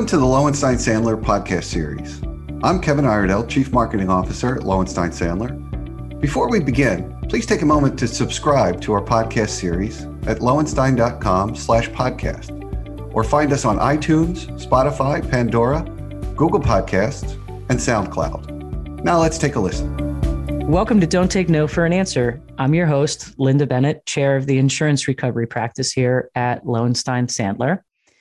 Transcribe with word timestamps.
Welcome 0.00 0.18
to 0.18 0.18
the 0.18 0.24
Lowenstein 0.24 0.76
Sandler 0.76 1.22
podcast 1.22 1.64
series. 1.64 2.22
I'm 2.62 2.80
Kevin 2.80 3.04
Iredell, 3.04 3.46
Chief 3.46 3.70
Marketing 3.70 4.08
Officer 4.08 4.56
at 4.56 4.62
Lowenstein 4.62 5.10
Sandler. 5.10 5.52
Before 6.18 6.48
we 6.48 6.58
begin, 6.58 7.14
please 7.28 7.44
take 7.44 7.60
a 7.60 7.66
moment 7.66 7.98
to 7.98 8.08
subscribe 8.08 8.80
to 8.80 8.94
our 8.94 9.02
podcast 9.02 9.50
series 9.50 10.04
at 10.26 10.38
lowenstein.com 10.38 11.54
slash 11.54 11.90
podcast 11.90 13.14
or 13.14 13.22
find 13.22 13.52
us 13.52 13.66
on 13.66 13.76
iTunes, 13.78 14.46
Spotify, 14.58 15.20
Pandora, 15.30 15.82
Google 16.34 16.60
Podcasts, 16.60 17.34
and 17.68 17.78
SoundCloud. 17.78 19.04
Now 19.04 19.20
let's 19.20 19.36
take 19.36 19.56
a 19.56 19.60
listen. 19.60 20.66
Welcome 20.66 20.98
to 21.00 21.06
Don't 21.06 21.30
Take 21.30 21.50
No 21.50 21.68
for 21.68 21.84
an 21.84 21.92
Answer. 21.92 22.40
I'm 22.56 22.72
your 22.72 22.86
host, 22.86 23.36
Lynda 23.36 23.68
Bennett, 23.68 24.06
chair 24.06 24.38
of 24.38 24.46
the 24.46 24.56
insurance 24.56 25.06
recovery 25.06 25.46
practice 25.46 25.92
here 25.92 26.30
at 26.34 26.64
Lowenstein 26.64 27.26
Sandler. 27.26 27.80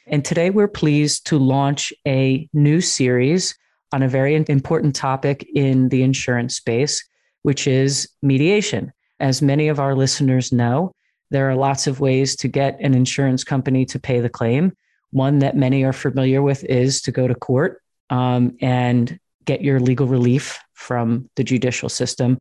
And 0.10 0.26
today 0.26 0.50
we're 0.50 0.68
pleased 0.68 1.28
to 1.28 1.38
launch 1.38 1.94
a 2.08 2.50
new 2.52 2.82
series 2.82 3.56
on 3.94 4.02
a 4.02 4.08
very 4.08 4.36
important 4.36 4.96
topic 4.96 5.48
in 5.54 5.90
the 5.90 6.02
insurance 6.04 6.56
space, 6.56 7.08
which 7.44 7.68
is 7.68 8.10
mediation. 8.22 8.92
As 9.20 9.42
many 9.42 9.68
of 9.68 9.80
our 9.80 9.96
listeners 9.96 10.52
know, 10.52 10.92
there 11.30 11.50
are 11.50 11.56
lots 11.56 11.86
of 11.86 12.00
ways 12.00 12.36
to 12.38 12.48
get 12.48 12.80
an 12.80 12.96
insurance 12.96 13.44
company 13.44 13.86
to 13.86 14.00
pay 14.00 14.20
the 14.20 14.30
claim. 14.30 14.76
One 15.12 15.40
that 15.40 15.56
many 15.56 15.84
are 15.84 15.94
familiar 15.94 16.42
with 16.42 16.64
is 16.64 17.02
to 17.04 17.12
go 17.12 17.28
to 17.28 17.36
court 17.36 17.82
um, 18.10 18.58
and 18.62 19.20
get 19.46 19.62
your 19.62 19.80
legal 19.80 20.08
relief 20.08 20.60
from 20.74 21.30
the 21.36 21.44
judicial 21.44 21.90
system. 21.90 22.40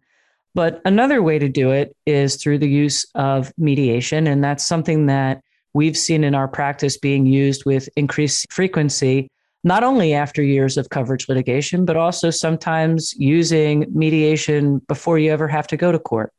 But 0.54 0.80
another 0.84 1.22
way 1.22 1.38
to 1.38 1.48
do 1.48 1.70
it 1.70 1.94
is 2.06 2.36
through 2.36 2.58
the 2.58 2.68
use 2.68 3.04
of 3.14 3.52
mediation. 3.58 4.26
And 4.26 4.42
that's 4.42 4.66
something 4.66 5.06
that 5.06 5.42
we've 5.74 5.96
seen 5.96 6.24
in 6.24 6.34
our 6.34 6.48
practice 6.48 6.96
being 6.96 7.26
used 7.26 7.64
with 7.64 7.88
increased 7.96 8.52
frequency, 8.52 9.28
not 9.64 9.82
only 9.82 10.14
after 10.14 10.42
years 10.42 10.76
of 10.76 10.90
coverage 10.90 11.28
litigation, 11.28 11.84
but 11.84 11.96
also 11.96 12.30
sometimes 12.30 13.14
using 13.18 13.86
mediation 13.92 14.78
before 14.88 15.18
you 15.18 15.32
ever 15.32 15.48
have 15.48 15.66
to 15.66 15.76
go 15.76 15.92
to 15.92 15.98
court. 15.98 16.32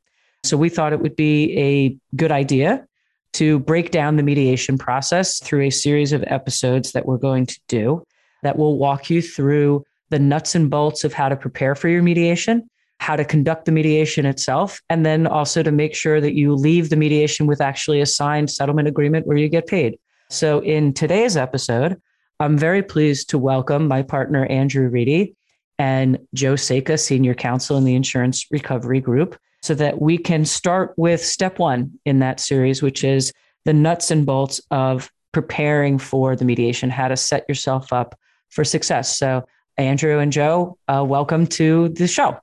So 0.44 0.57
we 0.57 0.69
thought 0.69 0.94
it 0.94 1.02
would 1.02 1.16
be 1.16 1.57
a 1.57 1.97
good 2.16 2.31
idea 2.31 2.85
to 3.33 3.59
break 3.59 3.91
down 3.91 4.16
the 4.16 4.23
mediation 4.23 4.77
process 4.77 5.39
through 5.39 5.61
a 5.61 5.69
series 5.69 6.13
of 6.13 6.23
episodes 6.27 6.94
that 6.94 7.05
we're 7.05 7.17
going 7.17 7.45
to 7.45 7.59
do 7.67 8.03
that 8.41 8.57
will 8.57 8.77
walk 8.77 9.09
you 9.09 9.22
through 9.22 9.85
the 10.09 10.19
nuts 10.19 10.55
and 10.55 10.69
bolts 10.69 11.03
of 11.03 11.13
how 11.13 11.30
to 11.30 11.35
prepare 11.35 11.75
for 11.75 11.88
your 11.88 12.02
mediation, 12.02 12.67
how 13.00 13.16
to 13.16 13.25
conduct 13.25 13.66
the 13.66 13.72
mediation 13.72 14.25
itself, 14.25 14.81
and 14.89 15.05
then 15.05 15.25
also 15.25 15.64
to 15.64 15.72
make 15.72 15.95
sure 15.95 16.22
that 16.22 16.36
you 16.36 16.53
leave 16.53 16.89
the 16.89 16.95
mediation 16.95 17.47
with 17.47 17.61
actually 17.61 18.02
a 18.02 18.06
signed 18.06 18.50
settlement 18.50 18.88
agreement 18.88 19.25
where 19.25 19.38
you 19.38 19.50
get 19.50 19.67
paid. 19.67 19.97
So, 20.30 20.59
in 20.59 20.94
today's 20.94 21.36
episode, 21.36 22.00
I'm 22.39 22.58
very 22.58 22.83
pleased 22.83 23.30
to 23.31 23.38
welcome 23.38 23.88
my 23.88 24.03
partner, 24.03 24.45
Andrew 24.45 24.88
Reidy, 24.89 25.36
and 25.78 26.19
Joe 26.33 26.56
Saka, 26.56 26.97
Senior 26.97 27.33
Counsel 27.33 27.78
in 27.78 27.86
the 27.86 27.95
Insurance 27.95 28.45
Recovery 28.52 29.02
Group, 29.02 29.38
so 29.61 29.73
that 29.75 30.02
we 30.02 30.17
can 30.17 30.45
start 30.45 30.94
with 30.97 31.23
step 31.23 31.58
one 31.58 32.00
in 32.06 32.19
that 32.19 32.39
series, 32.39 32.81
which 32.81 33.03
is 33.03 33.34
the 33.66 33.73
nuts 33.73 34.11
and 34.11 34.25
bolts 34.25 34.61
of 34.72 35.09
preparing 35.31 35.97
for 35.97 36.36
the 36.36 36.45
mediation, 36.45 36.89
how 36.89 37.08
to 37.08 37.17
set 37.17 37.45
yourself 37.47 37.91
up 37.94 38.17
for 38.50 38.63
success. 38.63 39.17
So, 39.17 39.45
Andrew 39.78 40.19
and 40.19 40.31
Joe, 40.31 40.78
uh, 40.89 41.06
welcome 41.08 41.47
to 41.47 41.89
the 41.89 42.08
show. 42.08 42.38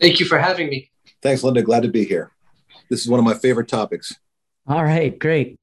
Thank 0.00 0.20
you 0.20 0.26
for 0.26 0.38
having 0.38 0.68
me. 0.68 0.90
Thanks, 1.22 1.42
Lynda. 1.42 1.64
Glad 1.64 1.82
to 1.82 1.88
be 1.88 2.04
here. 2.04 2.30
This 2.90 3.00
is 3.00 3.08
one 3.08 3.18
of 3.18 3.24
my 3.24 3.34
favorite 3.34 3.68
topics. 3.68 4.14
All 4.66 4.84
right, 4.84 5.18
great. 5.18 5.58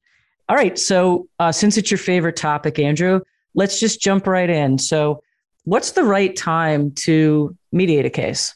All 0.48 0.56
right, 0.56 0.78
so 0.78 1.28
uh, 1.38 1.52
since 1.52 1.76
it's 1.76 1.90
your 1.90 1.98
favorite 1.98 2.36
topic, 2.36 2.78
Andrew, 2.78 3.20
let's 3.54 3.78
just 3.78 4.00
jump 4.00 4.26
right 4.26 4.50
in. 4.50 4.78
So, 4.78 5.22
what's 5.64 5.92
the 5.92 6.04
right 6.04 6.34
time 6.34 6.90
to 6.92 7.56
mediate 7.70 8.04
a 8.04 8.10
case? 8.10 8.54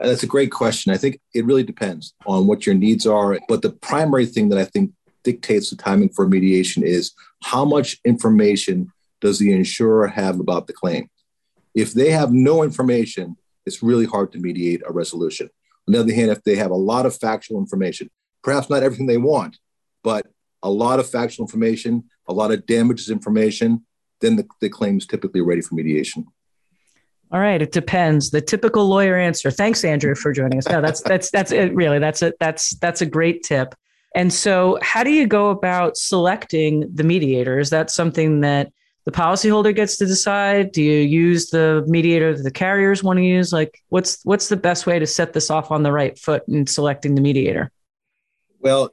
Uh, 0.00 0.06
that's 0.06 0.22
a 0.22 0.28
great 0.28 0.52
question. 0.52 0.92
I 0.92 0.96
think 0.96 1.20
it 1.34 1.44
really 1.44 1.62
depends 1.62 2.14
on 2.26 2.46
what 2.46 2.66
your 2.66 2.74
needs 2.74 3.06
are. 3.06 3.38
But 3.48 3.62
the 3.62 3.70
primary 3.70 4.26
thing 4.26 4.48
that 4.50 4.58
I 4.58 4.64
think 4.64 4.92
dictates 5.24 5.70
the 5.70 5.76
timing 5.76 6.10
for 6.10 6.28
mediation 6.28 6.82
is 6.82 7.12
how 7.42 7.64
much 7.64 7.98
information 8.04 8.92
does 9.20 9.38
the 9.38 9.52
insurer 9.52 10.06
have 10.06 10.38
about 10.40 10.66
the 10.66 10.72
claim? 10.72 11.10
If 11.74 11.92
they 11.92 12.10
have 12.10 12.32
no 12.32 12.62
information, 12.62 13.36
it's 13.68 13.82
really 13.82 14.06
hard 14.06 14.32
to 14.32 14.38
mediate 14.38 14.82
a 14.84 14.92
resolution. 14.92 15.48
On 15.86 15.92
the 15.92 16.00
other 16.00 16.12
hand, 16.12 16.30
if 16.30 16.42
they 16.42 16.56
have 16.56 16.72
a 16.72 16.76
lot 16.76 17.06
of 17.06 17.16
factual 17.16 17.58
information, 17.58 18.10
perhaps 18.42 18.68
not 18.68 18.82
everything 18.82 19.06
they 19.06 19.16
want, 19.16 19.58
but 20.02 20.26
a 20.62 20.70
lot 20.70 20.98
of 20.98 21.08
factual 21.08 21.46
information, 21.46 22.04
a 22.26 22.32
lot 22.32 22.50
of 22.50 22.66
damages 22.66 23.10
information, 23.10 23.86
then 24.20 24.36
the, 24.36 24.46
the 24.60 24.68
claim 24.68 24.98
is 24.98 25.06
typically 25.06 25.40
ready 25.40 25.60
for 25.60 25.76
mediation. 25.76 26.26
All 27.30 27.40
right, 27.40 27.60
it 27.60 27.72
depends. 27.72 28.30
The 28.30 28.40
typical 28.40 28.86
lawyer 28.86 29.16
answer. 29.16 29.50
Thanks, 29.50 29.84
Andrew, 29.84 30.14
for 30.14 30.32
joining 30.32 30.58
us. 30.58 30.66
No, 30.66 30.80
that's 30.80 31.02
that's 31.02 31.30
that's 31.30 31.52
it. 31.52 31.74
Really, 31.74 31.98
that's 31.98 32.22
a 32.22 32.32
that's 32.40 32.74
that's 32.76 33.02
a 33.02 33.06
great 33.06 33.42
tip. 33.42 33.74
And 34.14 34.32
so, 34.32 34.78
how 34.80 35.04
do 35.04 35.10
you 35.10 35.26
go 35.26 35.50
about 35.50 35.98
selecting 35.98 36.90
the 36.92 37.04
mediator? 37.04 37.58
Is 37.58 37.68
that 37.70 37.90
something 37.90 38.40
that 38.40 38.72
the 39.08 39.12
policyholder 39.12 39.74
gets 39.74 39.96
to 39.96 40.04
decide? 40.04 40.70
Do 40.70 40.82
you 40.82 41.00
use 41.00 41.48
the 41.48 41.82
mediator 41.86 42.36
that 42.36 42.42
the 42.42 42.50
carriers 42.50 43.02
want 43.02 43.16
to 43.16 43.24
use? 43.24 43.54
Like, 43.54 43.80
what's 43.88 44.22
what's 44.24 44.50
the 44.50 44.56
best 44.58 44.86
way 44.86 44.98
to 44.98 45.06
set 45.06 45.32
this 45.32 45.50
off 45.50 45.70
on 45.70 45.82
the 45.82 45.90
right 45.90 46.18
foot 46.18 46.42
in 46.46 46.66
selecting 46.66 47.14
the 47.14 47.22
mediator? 47.22 47.72
Well, 48.60 48.90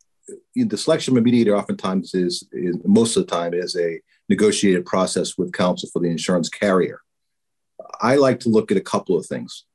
the 0.56 0.78
selection 0.78 1.14
of 1.14 1.18
a 1.18 1.22
mediator 1.22 1.58
oftentimes 1.58 2.16
is, 2.16 2.48
is 2.54 2.78
most 2.86 3.18
of 3.18 3.28
the 3.28 3.36
time 3.36 3.54
is 3.54 3.76
a 3.76 4.00
negotiated 4.30 4.86
process 4.86 5.38
with 5.38 5.52
counsel 5.52 5.90
for 5.92 6.00
the 6.00 6.08
insurance 6.08 6.48
carrier. 6.48 7.02
I 8.00 8.16
like 8.16 8.40
to 8.42 8.50
look 8.50 8.72
at 8.72 8.78
a 8.78 8.82
couple 8.82 9.18
of 9.18 9.26
things. 9.26 9.66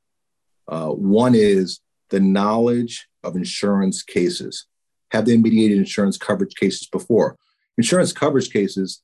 Uh, 0.67 0.87
one 0.87 1.35
is 1.35 1.81
the 2.09 2.19
knowledge 2.19 3.07
of 3.23 3.35
insurance 3.35 4.01
cases. 4.01 4.65
Have 5.11 5.27
they 5.27 5.37
mediated 5.37 5.77
insurance 5.77 6.17
coverage 6.17 6.55
cases 6.55 6.87
before? 6.87 7.37
Insurance 7.77 8.11
coverage 8.11 8.49
cases 8.49 9.03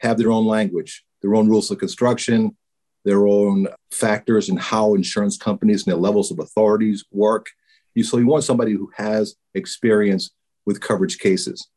have 0.00 0.18
their 0.18 0.30
own 0.30 0.46
language, 0.46 1.04
their 1.22 1.34
own 1.34 1.48
rules 1.48 1.70
of 1.70 1.78
construction, 1.78 2.56
their 3.04 3.26
own 3.26 3.68
factors 3.90 4.48
in 4.48 4.56
how 4.56 4.94
insurance 4.94 5.36
companies 5.36 5.86
and 5.86 5.92
their 5.92 6.00
levels 6.00 6.30
of 6.30 6.38
authorities 6.38 7.04
work. 7.10 7.46
You, 7.94 8.04
so 8.04 8.18
you 8.18 8.26
want 8.26 8.44
somebody 8.44 8.72
who 8.72 8.90
has 8.96 9.34
experience 9.54 10.30
with 10.66 10.80
coverage 10.80 11.18
cases. 11.18 11.68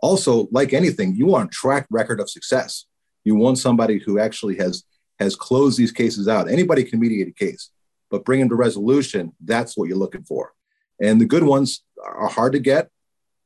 Also, 0.00 0.48
like 0.50 0.72
anything, 0.72 1.14
you 1.14 1.26
want 1.26 1.50
a 1.50 1.52
track 1.52 1.86
record 1.90 2.20
of 2.20 2.30
success. 2.30 2.86
You 3.24 3.34
want 3.36 3.58
somebody 3.58 3.98
who 3.98 4.18
actually 4.18 4.56
has 4.56 4.84
has 5.20 5.36
closed 5.36 5.78
these 5.78 5.92
cases 5.92 6.26
out. 6.26 6.50
Anybody 6.50 6.82
can 6.82 6.98
mediate 6.98 7.28
a 7.28 7.32
case, 7.32 7.70
but 8.10 8.24
bring 8.24 8.40
them 8.40 8.48
to 8.48 8.56
resolution. 8.56 9.32
That's 9.44 9.76
what 9.76 9.88
you're 9.88 9.96
looking 9.96 10.24
for. 10.24 10.52
And 11.00 11.20
the 11.20 11.24
good 11.24 11.44
ones 11.44 11.84
are 12.04 12.28
hard 12.28 12.52
to 12.52 12.58
get. 12.58 12.88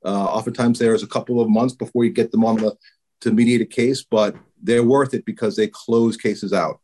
Uh, 0.04 0.24
oftentimes, 0.24 0.78
there's 0.78 1.02
a 1.02 1.08
couple 1.08 1.40
of 1.40 1.50
months 1.50 1.74
before 1.74 2.04
you 2.04 2.10
get 2.10 2.30
them 2.30 2.44
on 2.44 2.56
the 2.56 2.76
to 3.20 3.32
mediate 3.32 3.60
a 3.60 3.66
case, 3.66 4.02
but 4.02 4.36
they're 4.62 4.84
worth 4.84 5.14
it 5.14 5.24
because 5.24 5.56
they 5.56 5.68
close 5.68 6.16
cases 6.16 6.52
out. 6.52 6.80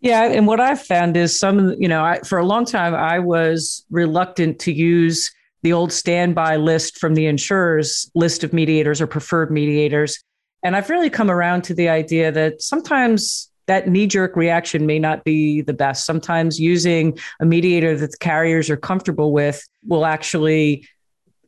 Yeah, 0.00 0.24
and 0.24 0.46
what 0.46 0.60
I've 0.60 0.82
found 0.82 1.16
is 1.16 1.38
some, 1.38 1.74
you 1.78 1.88
know, 1.88 2.04
I, 2.04 2.20
for 2.20 2.38
a 2.38 2.44
long 2.44 2.64
time 2.64 2.94
I 2.94 3.18
was 3.18 3.84
reluctant 3.90 4.58
to 4.60 4.72
use 4.72 5.30
the 5.62 5.72
old 5.72 5.92
standby 5.92 6.56
list 6.56 6.98
from 6.98 7.14
the 7.14 7.26
insurers 7.26 8.10
list 8.14 8.44
of 8.44 8.52
mediators 8.52 9.00
or 9.00 9.06
preferred 9.06 9.50
mediators, 9.50 10.22
and 10.62 10.76
I've 10.76 10.90
really 10.90 11.10
come 11.10 11.30
around 11.30 11.62
to 11.64 11.74
the 11.74 11.88
idea 11.88 12.30
that 12.32 12.60
sometimes 12.60 13.50
that 13.66 13.88
knee 13.88 14.06
jerk 14.06 14.36
reaction 14.36 14.86
may 14.86 14.98
not 14.98 15.24
be 15.24 15.60
the 15.60 15.72
best. 15.72 16.06
Sometimes 16.06 16.60
using 16.60 17.18
a 17.40 17.44
mediator 17.44 17.96
that 17.96 18.12
the 18.12 18.18
carriers 18.18 18.70
are 18.70 18.76
comfortable 18.76 19.32
with 19.32 19.66
will 19.86 20.06
actually 20.06 20.86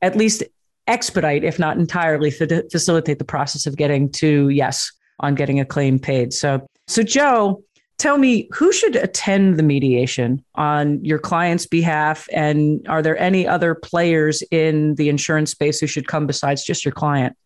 at 0.02 0.16
least 0.16 0.42
expedite, 0.88 1.44
if 1.44 1.58
not 1.58 1.76
entirely, 1.76 2.32
f- 2.38 2.62
facilitate 2.70 3.18
the 3.18 3.24
process 3.24 3.66
of 3.66 3.76
getting 3.76 4.10
to 4.12 4.48
yes 4.48 4.90
on 5.20 5.34
getting 5.34 5.60
a 5.60 5.64
claim 5.64 5.98
paid. 5.98 6.32
So, 6.32 6.66
so 6.86 7.02
Joe, 7.02 7.62
tell 7.98 8.18
me 8.18 8.48
who 8.52 8.72
should 8.72 8.96
attend 8.96 9.58
the 9.58 9.62
mediation 9.62 10.44
on 10.54 11.04
your 11.04 11.18
client's 11.18 11.66
behalf, 11.66 12.28
and 12.32 12.86
are 12.88 13.02
there 13.02 13.18
any 13.18 13.46
other 13.46 13.74
players 13.74 14.42
in 14.50 14.94
the 14.94 15.08
insurance 15.08 15.50
space 15.50 15.80
who 15.80 15.86
should 15.86 16.08
come 16.08 16.26
besides 16.26 16.64
just 16.64 16.84
your 16.84 16.92
client? 16.92 17.36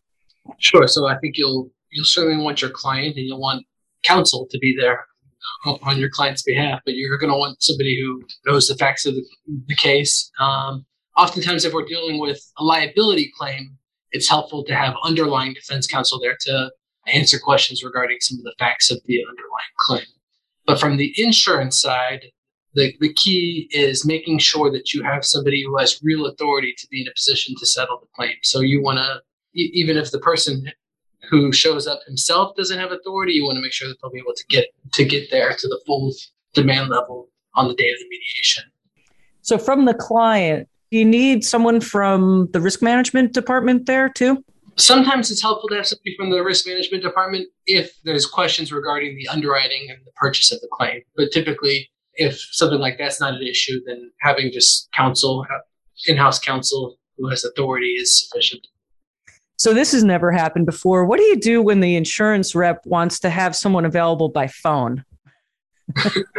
Sure. 0.58 0.86
So 0.86 1.06
I 1.06 1.18
think 1.18 1.36
you'll 1.36 1.70
you'll 1.90 2.04
certainly 2.04 2.42
want 2.42 2.62
your 2.62 2.70
client, 2.70 3.16
and 3.16 3.26
you'll 3.26 3.40
want 3.40 3.66
counsel 4.04 4.46
to 4.50 4.58
be 4.58 4.76
there 4.78 5.06
on 5.64 5.98
your 5.98 6.10
client's 6.10 6.42
behalf, 6.42 6.80
but 6.84 6.94
you're 6.94 7.18
going 7.18 7.32
to 7.32 7.38
want 7.38 7.62
somebody 7.62 8.00
who 8.00 8.22
knows 8.46 8.68
the 8.68 8.74
facts 8.76 9.06
of 9.06 9.14
the, 9.14 9.24
the 9.66 9.76
case. 9.76 10.30
Um, 10.38 10.84
oftentimes 11.16 11.64
if 11.64 11.72
we're 11.72 11.84
dealing 11.84 12.20
with 12.20 12.40
a 12.58 12.64
liability 12.64 13.32
claim, 13.38 13.76
it's 14.10 14.28
helpful 14.28 14.64
to 14.64 14.74
have 14.74 14.94
underlying 15.04 15.54
defense 15.54 15.86
counsel 15.86 16.20
there 16.20 16.36
to 16.40 16.70
answer 17.12 17.38
questions 17.38 17.82
regarding 17.82 18.18
some 18.20 18.38
of 18.38 18.44
the 18.44 18.54
facts 18.58 18.90
of 18.90 19.00
the 19.06 19.20
underlying 19.28 19.74
claim. 19.78 20.06
But 20.66 20.78
from 20.78 20.96
the 20.96 21.12
insurance 21.16 21.80
side, 21.80 22.26
the, 22.74 22.94
the 23.00 23.12
key 23.12 23.68
is 23.72 24.06
making 24.06 24.38
sure 24.38 24.70
that 24.70 24.94
you 24.94 25.02
have 25.02 25.24
somebody 25.24 25.62
who 25.62 25.76
has 25.78 26.00
real 26.02 26.26
authority 26.26 26.74
to 26.78 26.86
be 26.90 27.02
in 27.02 27.08
a 27.08 27.14
position 27.14 27.54
to 27.58 27.66
settle 27.66 27.98
the 28.00 28.06
claim. 28.14 28.36
So 28.42 28.60
you 28.60 28.82
want 28.82 28.98
to, 28.98 29.20
even 29.54 29.96
if 29.96 30.10
the 30.10 30.20
person 30.20 30.70
who 31.28 31.52
shows 31.52 31.86
up 31.86 32.00
himself 32.06 32.54
doesn't 32.56 32.78
have 32.78 32.92
authority. 32.92 33.32
You 33.32 33.44
want 33.44 33.56
to 33.56 33.62
make 33.62 33.72
sure 33.72 33.88
that 33.88 33.96
they'll 34.02 34.10
be 34.10 34.18
able 34.18 34.34
to 34.34 34.44
get 34.48 34.66
to 34.92 35.04
get 35.04 35.30
there 35.30 35.54
to 35.54 35.68
the 35.68 35.80
full 35.86 36.12
demand 36.54 36.90
level 36.90 37.28
on 37.54 37.68
the 37.68 37.74
day 37.74 37.90
of 37.90 37.98
the 37.98 38.06
mediation. 38.08 38.64
So, 39.40 39.58
from 39.58 39.84
the 39.84 39.94
client, 39.94 40.68
you 40.92 41.04
need 41.04 41.44
someone 41.44 41.80
from 41.80 42.48
the 42.52 42.60
risk 42.60 42.82
management 42.82 43.32
department 43.32 43.86
there 43.86 44.08
too? 44.08 44.44
Sometimes 44.76 45.30
it's 45.30 45.42
helpful 45.42 45.68
to 45.68 45.76
have 45.76 45.86
somebody 45.86 46.16
from 46.16 46.30
the 46.30 46.42
risk 46.42 46.66
management 46.66 47.02
department 47.02 47.48
if 47.66 47.92
there's 48.04 48.26
questions 48.26 48.72
regarding 48.72 49.16
the 49.16 49.28
underwriting 49.28 49.88
and 49.90 49.98
the 50.04 50.12
purchase 50.16 50.50
of 50.50 50.60
the 50.60 50.68
claim. 50.72 51.02
But 51.16 51.30
typically, 51.30 51.90
if 52.14 52.40
something 52.52 52.78
like 52.78 52.98
that's 52.98 53.20
not 53.20 53.34
an 53.34 53.42
issue, 53.42 53.80
then 53.86 54.10
having 54.20 54.50
just 54.50 54.88
counsel, 54.92 55.46
uh, 55.50 55.58
in 56.06 56.16
house 56.16 56.38
counsel 56.38 56.98
who 57.18 57.28
has 57.28 57.44
authority 57.44 57.92
is 57.92 58.20
sufficient. 58.20 58.66
So 59.56 59.74
this 59.74 59.92
has 59.92 60.02
never 60.02 60.32
happened 60.32 60.66
before. 60.66 61.04
What 61.04 61.18
do 61.18 61.24
you 61.24 61.38
do 61.38 61.62
when 61.62 61.80
the 61.80 61.94
insurance 61.94 62.54
rep 62.54 62.84
wants 62.84 63.20
to 63.20 63.30
have 63.30 63.54
someone 63.54 63.84
available 63.84 64.28
by 64.28 64.48
phone? 64.48 65.04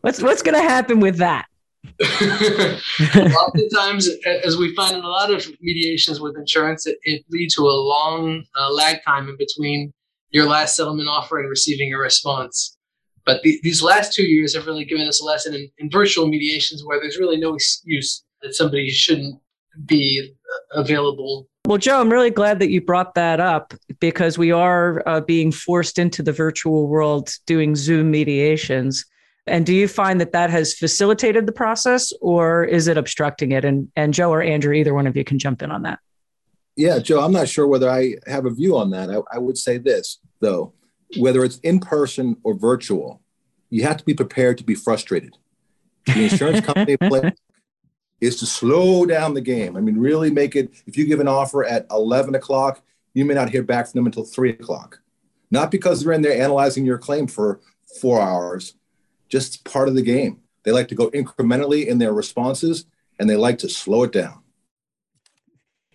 what's 0.00 0.22
what's 0.22 0.42
going 0.42 0.54
to 0.54 0.62
happen 0.62 0.98
with 1.00 1.18
that? 1.18 1.46
Oftentimes, 2.00 4.08
as 4.44 4.56
we 4.56 4.74
find 4.74 4.96
in 4.96 5.04
a 5.04 5.08
lot 5.08 5.32
of 5.32 5.46
mediations 5.60 6.20
with 6.20 6.36
insurance, 6.36 6.86
it, 6.86 6.98
it 7.02 7.24
leads 7.30 7.54
to 7.56 7.62
a 7.62 7.70
long 7.70 8.44
uh, 8.58 8.72
lag 8.72 9.02
time 9.04 9.28
in 9.28 9.36
between 9.36 9.92
your 10.30 10.46
last 10.46 10.76
settlement 10.76 11.08
offer 11.08 11.38
and 11.38 11.48
receiving 11.48 11.92
a 11.92 11.98
response. 11.98 12.76
But 13.24 13.42
the, 13.42 13.60
these 13.62 13.82
last 13.82 14.12
two 14.12 14.24
years 14.24 14.54
have 14.54 14.66
really 14.66 14.84
given 14.84 15.06
us 15.06 15.20
a 15.20 15.24
lesson 15.24 15.54
in, 15.54 15.70
in 15.78 15.90
virtual 15.90 16.26
mediations 16.26 16.84
where 16.84 17.00
there's 17.00 17.18
really 17.18 17.36
no 17.36 17.54
excuse 17.54 18.24
that 18.42 18.54
somebody 18.54 18.90
shouldn't 18.90 19.40
be 19.86 20.34
uh, 20.74 20.80
available 20.80 21.48
well, 21.64 21.78
Joe, 21.78 22.00
I'm 22.00 22.10
really 22.10 22.30
glad 22.30 22.58
that 22.58 22.70
you 22.70 22.80
brought 22.80 23.14
that 23.14 23.38
up 23.38 23.72
because 24.00 24.36
we 24.36 24.50
are 24.50 25.00
uh, 25.06 25.20
being 25.20 25.52
forced 25.52 25.96
into 25.96 26.20
the 26.20 26.32
virtual 26.32 26.88
world 26.88 27.30
doing 27.46 27.76
Zoom 27.76 28.10
mediations. 28.10 29.04
And 29.46 29.66
do 29.66 29.74
you 29.74 29.88
find 29.88 30.20
that 30.20 30.32
that 30.32 30.50
has 30.50 30.74
facilitated 30.74 31.46
the 31.46 31.52
process 31.52 32.12
or 32.20 32.64
is 32.64 32.86
it 32.86 32.96
obstructing 32.96 33.52
it? 33.52 33.64
And, 33.64 33.90
and 33.96 34.14
Joe 34.14 34.30
or 34.30 34.42
Andrew, 34.42 34.72
either 34.72 34.94
one 34.94 35.06
of 35.06 35.16
you 35.16 35.24
can 35.24 35.38
jump 35.38 35.62
in 35.62 35.70
on 35.70 35.82
that. 35.82 35.98
Yeah, 36.76 37.00
Joe, 37.00 37.20
I'm 37.20 37.32
not 37.32 37.48
sure 37.48 37.66
whether 37.66 37.90
I 37.90 38.14
have 38.26 38.46
a 38.46 38.50
view 38.50 38.78
on 38.78 38.90
that. 38.90 39.10
I, 39.10 39.36
I 39.36 39.38
would 39.38 39.58
say 39.58 39.78
this, 39.78 40.18
though 40.40 40.72
whether 41.16 41.44
it's 41.44 41.58
in 41.58 41.80
person 41.80 42.36
or 42.42 42.54
virtual, 42.54 43.20
you 43.70 43.82
have 43.84 43.96
to 43.96 44.04
be 44.04 44.14
prepared 44.14 44.58
to 44.58 44.64
be 44.64 44.74
frustrated. 44.74 45.36
The 46.06 46.24
insurance 46.24 46.60
company 46.66 46.96
play 46.96 47.32
is 48.20 48.36
to 48.36 48.46
slow 48.46 49.06
down 49.06 49.34
the 49.34 49.40
game. 49.40 49.76
I 49.76 49.80
mean, 49.80 49.96
really 49.96 50.30
make 50.30 50.56
it, 50.56 50.72
if 50.86 50.96
you 50.96 51.06
give 51.06 51.20
an 51.20 51.28
offer 51.28 51.64
at 51.64 51.86
11 51.90 52.34
o'clock, 52.34 52.82
you 53.14 53.24
may 53.24 53.34
not 53.34 53.50
hear 53.50 53.62
back 53.62 53.86
from 53.86 53.98
them 53.98 54.06
until 54.06 54.24
three 54.24 54.50
o'clock. 54.50 55.00
Not 55.50 55.70
because 55.70 56.02
they're 56.02 56.12
in 56.12 56.22
there 56.22 56.40
analyzing 56.40 56.86
your 56.86 56.98
claim 56.98 57.26
for 57.26 57.60
four 58.00 58.20
hours, 58.20 58.74
just 59.32 59.64
part 59.64 59.88
of 59.88 59.94
the 59.94 60.02
game. 60.02 60.38
They 60.62 60.72
like 60.72 60.88
to 60.88 60.94
go 60.94 61.10
incrementally 61.10 61.86
in 61.86 61.96
their 61.96 62.12
responses 62.12 62.84
and 63.18 63.28
they 63.28 63.36
like 63.36 63.58
to 63.58 63.68
slow 63.68 64.02
it 64.02 64.12
down. 64.12 64.40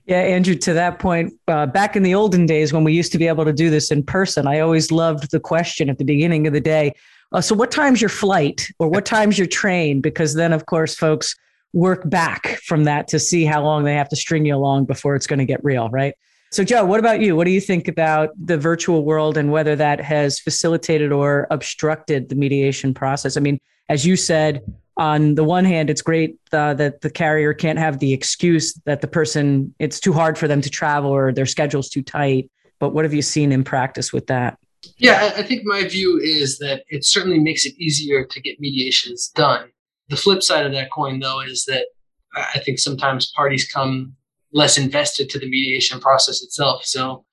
Yeah, 0.08 0.22
Andrew, 0.22 0.56
to 0.56 0.74
that 0.74 0.98
point, 1.00 1.34
uh, 1.48 1.68
back 1.68 1.96
in 1.96 2.02
the 2.02 2.16
olden 2.16 2.48
days 2.48 2.74
when 2.74 2.84
we 2.84 2.94
used 2.94 3.12
to 3.12 3.18
be 3.18 3.28
able 3.28 3.46
to 3.46 3.54
do 3.54 3.70
this 3.70 3.92
in 3.92 4.04
person, 4.04 4.48
I 4.48 4.62
always 4.62 4.92
loved 4.92 5.30
the 5.32 5.40
question 5.40 5.90
at 5.90 6.00
the 6.00 6.06
beginning 6.06 6.48
of 6.48 6.54
the 6.54 6.62
day. 6.62 6.94
Uh, 7.34 7.42
so, 7.42 7.54
what 7.54 7.72
time's 7.72 8.02
your 8.02 8.10
flight 8.10 8.70
or 8.80 8.88
what 8.88 9.06
time's 9.06 9.38
your 9.38 9.48
train? 9.48 10.00
Because 10.00 10.34
then, 10.34 10.54
of 10.54 10.66
course, 10.66 10.96
folks 10.96 11.36
work 11.74 12.10
back 12.10 12.58
from 12.64 12.86
that 12.86 13.10
to 13.10 13.20
see 13.20 13.44
how 13.44 13.62
long 13.62 13.84
they 13.84 13.96
have 13.96 14.08
to 14.10 14.16
string 14.16 14.46
you 14.46 14.56
along 14.56 14.86
before 14.86 15.14
it's 15.14 15.28
going 15.28 15.40
to 15.40 15.46
get 15.46 15.64
real, 15.64 15.90
right? 15.90 16.14
So, 16.52 16.64
Joe, 16.64 16.86
what 16.86 17.00
about 17.00 17.22
you? 17.22 17.36
What 17.36 17.46
do 17.46 17.52
you 17.52 17.60
think 17.60 17.88
about 17.88 18.30
the 18.38 18.58
virtual 18.58 19.04
world 19.04 19.38
and 19.38 19.52
whether 19.52 19.76
that 19.76 20.00
has 20.00 20.40
facilitated 20.40 21.12
or 21.12 21.46
obstructed 21.52 22.30
the 22.30 22.36
mediation 22.36 22.94
process? 22.94 23.36
I 23.36 23.42
mean, 23.42 23.60
as 23.90 24.06
you 24.06 24.16
said, 24.16 24.62
on 24.98 25.36
the 25.36 25.44
one 25.44 25.66
hand, 25.66 25.90
it's 25.90 26.02
great 26.02 26.38
uh, 26.52 26.74
that 26.76 27.02
the 27.02 27.10
carrier 27.10 27.54
can't 27.54 27.78
have 27.78 28.00
the 28.00 28.14
excuse 28.14 28.74
that 28.86 29.02
the 29.02 29.08
person, 29.08 29.74
it's 29.78 30.00
too 30.00 30.14
hard 30.14 30.38
for 30.38 30.48
them 30.48 30.62
to 30.62 30.70
travel 30.70 31.12
or 31.12 31.32
their 31.32 31.46
schedule's 31.46 31.90
too 31.90 32.02
tight. 32.02 32.50
But 32.80 32.90
what 32.90 33.06
have 33.06 33.14
you 33.14 33.22
seen 33.22 33.52
in 33.52 33.64
practice 33.64 34.12
with 34.12 34.28
that? 34.28 34.58
Yeah, 34.98 35.34
I 35.36 35.44
think 35.44 35.64
my 35.66 35.88
view 35.88 36.20
is 36.20 36.60
that 36.60 36.84
it 36.90 37.06
certainly 37.06 37.40
makes 37.40 37.66
it 37.66 37.76
easier 37.78 38.26
to 38.26 38.42
get 38.42 38.60
mediations 38.60 39.30
done. 39.30 39.70
The 40.10 40.16
flip 40.16 40.42
side 40.42 40.66
of 40.66 40.72
that 40.72 40.92
coin, 40.92 41.20
though, 41.20 41.42
is 41.42 41.66
that 41.66 41.88
I 42.36 42.60
think 42.60 42.80
sometimes 42.80 43.32
parties 43.32 43.70
come 43.72 44.16
less 44.54 44.78
invested 44.78 45.30
to 45.30 45.40
the 45.40 45.50
mediation 45.50 46.00
process 46.00 46.42
itself. 46.42 46.86
So 46.86 47.26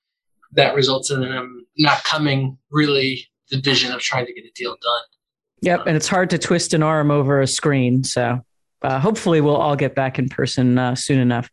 that 0.53 0.75
results 0.75 1.11
in 1.11 1.21
them 1.21 1.65
not 1.77 2.03
coming 2.03 2.57
really 2.71 3.27
the 3.49 3.59
vision 3.59 3.91
of 3.91 3.99
trying 4.01 4.25
to 4.25 4.33
get 4.33 4.45
a 4.45 4.51
deal 4.55 4.71
done. 4.71 5.03
Yep. 5.61 5.87
And 5.87 5.95
it's 5.95 6.07
hard 6.07 6.29
to 6.31 6.37
twist 6.37 6.73
an 6.73 6.83
arm 6.83 7.11
over 7.11 7.41
a 7.41 7.47
screen. 7.47 8.03
So 8.03 8.41
uh, 8.81 8.99
hopefully 8.99 9.41
we'll 9.41 9.55
all 9.55 9.75
get 9.75 9.95
back 9.95 10.19
in 10.19 10.29
person 10.29 10.77
uh, 10.77 10.95
soon 10.95 11.19
enough. 11.19 11.49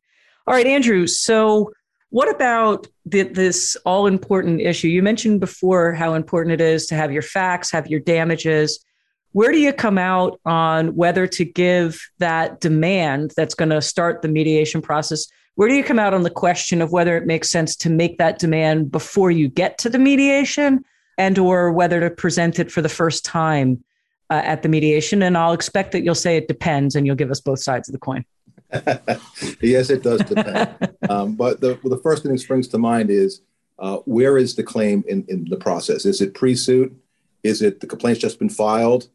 All 0.47 0.55
right, 0.55 0.67
Andrew. 0.67 1.06
So, 1.06 1.73
what 2.11 2.29
about 2.29 2.88
the, 3.06 3.23
this 3.23 3.75
all 3.87 4.06
important 4.06 4.61
issue? 4.61 4.88
You 4.88 5.03
mentioned 5.03 5.41
before 5.41 5.94
how 5.94 6.12
important 6.12 6.53
it 6.53 6.61
is 6.61 6.85
to 6.88 6.94
have 6.94 7.11
your 7.11 7.23
facts, 7.23 7.70
have 7.70 7.87
your 7.87 8.00
damages 8.00 8.85
where 9.32 9.50
do 9.50 9.58
you 9.58 9.73
come 9.73 9.99
out 9.99 10.41
on 10.44 10.94
whether 10.94 11.26
to 11.26 11.44
give 11.44 12.00
that 12.19 12.61
demand 12.61 13.32
that's 13.37 13.55
going 13.55 13.70
to 13.70 13.81
start 13.81 14.23
the 14.23 14.29
mediation 14.29 14.82
process? 14.82 15.26
Where 15.55 15.69
do 15.69 15.75
you 15.75 15.85
come 15.85 15.99
out 15.99 16.15
on 16.15 16.23
the 16.23 16.31
question 16.31 16.81
of 16.81 16.93
whether 16.93 17.17
it 17.17 17.27
makes 17.27 17.51
sense 17.51 17.77
to 17.77 17.91
make 17.91 18.19
that 18.19 18.39
demand 18.39 18.91
before 18.91 19.31
you 19.31 19.49
get 19.49 19.79
to 19.79 19.91
the 19.91 19.99
mediation 19.99 20.85
and 21.19 21.39
or 21.39 21.73
whether 21.73 22.01
to 22.01 22.11
present 22.11 22.59
it 22.59 22.73
for 22.73 22.81
the 22.81 22.89
first 22.89 23.25
time 23.25 23.85
uh, 24.31 24.41
at 24.45 24.63
the 24.63 24.69
mediation? 24.69 25.23
And 25.23 25.37
I'll 25.37 25.53
expect 25.53 25.93
that 25.93 26.03
you'll 26.03 26.15
say 26.15 26.37
it 26.37 26.49
depends 26.49 26.95
and 26.95 27.07
you'll 27.07 27.17
give 27.17 27.31
us 27.31 27.41
both 27.41 27.61
sides 27.61 27.89
of 27.89 27.93
the 27.93 27.99
coin. 27.99 28.25
yes, 29.61 29.91
it 29.91 30.03
does 30.03 30.23
depend. 30.23 30.97
um, 31.11 31.35
but 31.35 31.61
the, 31.61 31.79
well, 31.83 31.95
the 31.95 32.03
first 32.03 32.23
thing 32.23 32.33
that 32.33 32.39
springs 32.39 32.69
to 32.69 32.79
mind 32.79 33.11
is 33.11 33.43
uh, 33.79 33.99
where 33.99 34.39
is 34.39 34.55
the 34.55 34.63
claim 34.63 35.05
in, 35.07 35.25
in 35.29 35.45
the 35.45 35.57
process? 35.57 36.07
Is 36.07 36.23
it 36.23 36.33
pre-suit? 36.33 36.97
Is 37.43 37.61
it 37.61 37.81
the 37.81 37.87
complaint's 37.87 38.21
just 38.21 38.39
been 38.39 38.49
filed? 38.49 39.09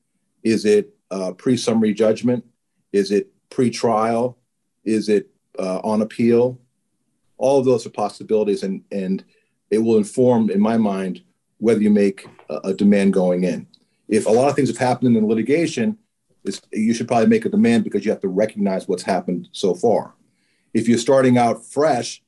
Is 0.43 0.65
it 0.65 0.93
uh, 1.09 1.31
pre 1.31 1.57
summary 1.57 1.93
judgment? 1.93 2.45
Is 2.91 3.11
it 3.11 3.31
pre 3.49 3.71
trial? 3.71 4.37
Is 4.83 5.09
it 5.09 5.31
uh, 5.59 5.79
on 5.83 6.01
appeal? 6.01 6.59
All 7.37 7.59
of 7.59 7.65
those 7.65 7.85
are 7.85 7.91
possibilities, 7.91 8.63
and, 8.63 8.83
and 8.91 9.23
it 9.69 9.79
will 9.79 9.97
inform, 9.97 10.49
in 10.49 10.59
my 10.59 10.77
mind, 10.77 11.21
whether 11.59 11.81
you 11.81 11.89
make 11.89 12.27
a, 12.49 12.57
a 12.65 12.73
demand 12.73 13.13
going 13.13 13.43
in. 13.43 13.67
If 14.07 14.25
a 14.25 14.31
lot 14.31 14.49
of 14.49 14.55
things 14.55 14.69
have 14.69 14.77
happened 14.77 15.17
in 15.17 15.27
litigation, 15.27 15.97
you 16.71 16.93
should 16.93 17.07
probably 17.07 17.27
make 17.27 17.45
a 17.45 17.49
demand 17.49 17.83
because 17.83 18.05
you 18.05 18.11
have 18.11 18.21
to 18.21 18.29
recognize 18.29 18.87
what's 18.87 19.03
happened 19.03 19.49
so 19.51 19.73
far. 19.73 20.13
If 20.73 20.87
you're 20.87 20.97
starting 20.97 21.37
out 21.37 21.65
fresh, 21.65 22.21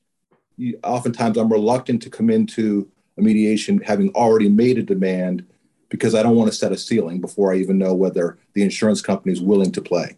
you, 0.58 0.80
oftentimes 0.84 1.38
I'm 1.38 1.52
reluctant 1.52 2.02
to 2.04 2.10
come 2.10 2.30
into 2.30 2.90
a 3.18 3.22
mediation 3.22 3.80
having 3.80 4.10
already 4.10 4.50
made 4.50 4.78
a 4.78 4.84
demand 4.84 5.46
because 5.90 6.16
I 6.16 6.24
don't 6.24 6.36
want 6.36 6.52
to 6.52 6.58
set 6.58 6.72
a 6.72 6.78
ceiling 6.78 7.22
before 7.22 7.54
I 7.54 7.58
even 7.58 7.78
know 7.78 7.94
whether 7.94 8.38
the 8.54 8.64
insurance 8.64 9.02
company 9.02 9.34
is 9.34 9.42
willing 9.42 9.72
to 9.72 9.82
play. 9.82 10.18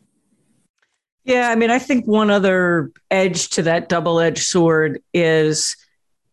Yeah, 1.23 1.49
I 1.49 1.55
mean, 1.55 1.69
I 1.69 1.79
think 1.79 2.07
one 2.07 2.31
other 2.31 2.91
edge 3.11 3.49
to 3.49 3.63
that 3.63 3.89
double 3.89 4.19
edged 4.19 4.43
sword 4.43 5.01
is 5.13 5.75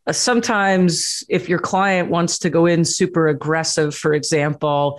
uh, 0.07 0.13
sometimes 0.13 1.25
if 1.29 1.49
your 1.49 1.59
client 1.59 2.11
wants 2.11 2.39
to 2.39 2.51
go 2.51 2.65
in 2.65 2.85
super 2.85 3.29
aggressive, 3.29 3.95
for 3.95 4.15
example, 4.15 4.99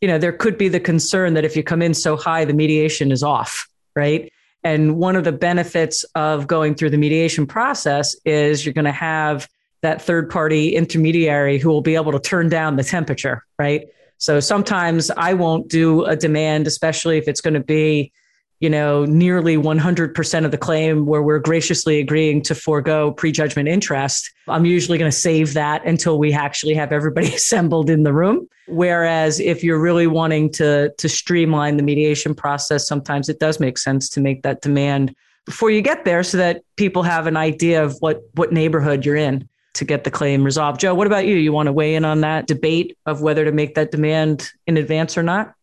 you 0.00 0.08
know, 0.08 0.18
there 0.18 0.32
could 0.32 0.58
be 0.58 0.68
the 0.68 0.80
concern 0.80 1.34
that 1.34 1.44
if 1.44 1.56
you 1.56 1.62
come 1.62 1.80
in 1.80 1.94
so 1.94 2.16
high, 2.16 2.44
the 2.44 2.52
mediation 2.52 3.10
is 3.10 3.22
off, 3.22 3.66
right? 3.96 4.30
And 4.62 4.96
one 4.96 5.16
of 5.16 5.24
the 5.24 5.32
benefits 5.32 6.04
of 6.14 6.46
going 6.46 6.74
through 6.74 6.90
the 6.90 6.98
mediation 6.98 7.46
process 7.46 8.14
is 8.26 8.64
you're 8.64 8.74
going 8.74 8.84
to 8.84 8.92
have 8.92 9.48
that 9.82 10.02
third 10.02 10.28
party 10.28 10.76
intermediary 10.76 11.58
who 11.58 11.70
will 11.70 11.80
be 11.80 11.94
able 11.94 12.12
to 12.12 12.20
turn 12.20 12.50
down 12.50 12.76
the 12.76 12.84
temperature, 12.84 13.44
right? 13.58 13.88
So 14.18 14.38
sometimes 14.40 15.10
I 15.10 15.32
won't 15.32 15.68
do 15.68 16.04
a 16.04 16.14
demand, 16.14 16.66
especially 16.66 17.16
if 17.16 17.26
it's 17.26 17.40
going 17.40 17.54
to 17.54 17.60
be, 17.60 18.12
you 18.60 18.68
know, 18.68 19.06
nearly 19.06 19.56
100% 19.56 20.44
of 20.44 20.50
the 20.50 20.58
claim 20.58 21.06
where 21.06 21.22
we're 21.22 21.38
graciously 21.38 21.98
agreeing 21.98 22.42
to 22.42 22.54
forego 22.54 23.10
prejudgment 23.10 23.68
interest. 23.68 24.30
I'm 24.48 24.66
usually 24.66 24.98
going 24.98 25.10
to 25.10 25.16
save 25.16 25.54
that 25.54 25.84
until 25.86 26.18
we 26.18 26.34
actually 26.34 26.74
have 26.74 26.92
everybody 26.92 27.28
assembled 27.34 27.88
in 27.88 28.02
the 28.02 28.12
room. 28.12 28.46
Whereas 28.68 29.40
if 29.40 29.64
you're 29.64 29.80
really 29.80 30.06
wanting 30.06 30.52
to, 30.52 30.92
to 30.96 31.08
streamline 31.08 31.78
the 31.78 31.82
mediation 31.82 32.34
process, 32.34 32.86
sometimes 32.86 33.30
it 33.30 33.40
does 33.40 33.58
make 33.58 33.78
sense 33.78 34.10
to 34.10 34.20
make 34.20 34.42
that 34.42 34.60
demand 34.60 35.16
before 35.46 35.70
you 35.70 35.80
get 35.80 36.04
there 36.04 36.22
so 36.22 36.36
that 36.36 36.62
people 36.76 37.02
have 37.02 37.26
an 37.26 37.38
idea 37.38 37.82
of 37.82 37.96
what, 38.00 38.20
what 38.34 38.52
neighborhood 38.52 39.06
you're 39.06 39.16
in 39.16 39.48
to 39.72 39.84
get 39.86 40.04
the 40.04 40.10
claim 40.10 40.44
resolved. 40.44 40.80
Joe, 40.80 40.94
what 40.94 41.06
about 41.06 41.26
you? 41.26 41.36
You 41.36 41.52
want 41.52 41.68
to 41.68 41.72
weigh 41.72 41.94
in 41.94 42.04
on 42.04 42.20
that 42.20 42.46
debate 42.46 42.98
of 43.06 43.22
whether 43.22 43.44
to 43.44 43.52
make 43.52 43.74
that 43.76 43.90
demand 43.90 44.50
in 44.66 44.76
advance 44.76 45.16
or 45.16 45.22
not? 45.22 45.54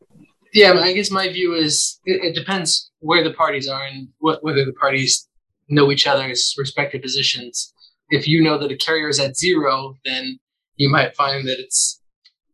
Yeah, 0.54 0.74
I 0.74 0.94
guess 0.94 1.12
my 1.12 1.27
view 1.30 1.54
is 1.54 2.00
it, 2.06 2.24
it 2.24 2.36
depends 2.36 2.92
where 3.00 3.24
the 3.24 3.34
parties 3.34 3.68
are 3.68 3.86
and 3.86 4.08
what, 4.20 4.44
whether 4.44 4.66
the 4.66 4.74
parties 4.74 5.27
know 5.70 5.92
each 5.92 6.08
other's 6.08 6.56
respective 6.58 7.01
positions. 7.01 7.74
if 8.10 8.27
you 8.27 8.42
know 8.42 8.58
that 8.58 8.72
a 8.72 8.77
carrier 8.77 9.10
is 9.10 9.20
at 9.20 9.36
zero, 9.36 9.96
then 10.06 10.39
you 10.77 10.89
might 10.89 11.16
find 11.16 11.46
that 11.48 11.60
it's 11.60 12.01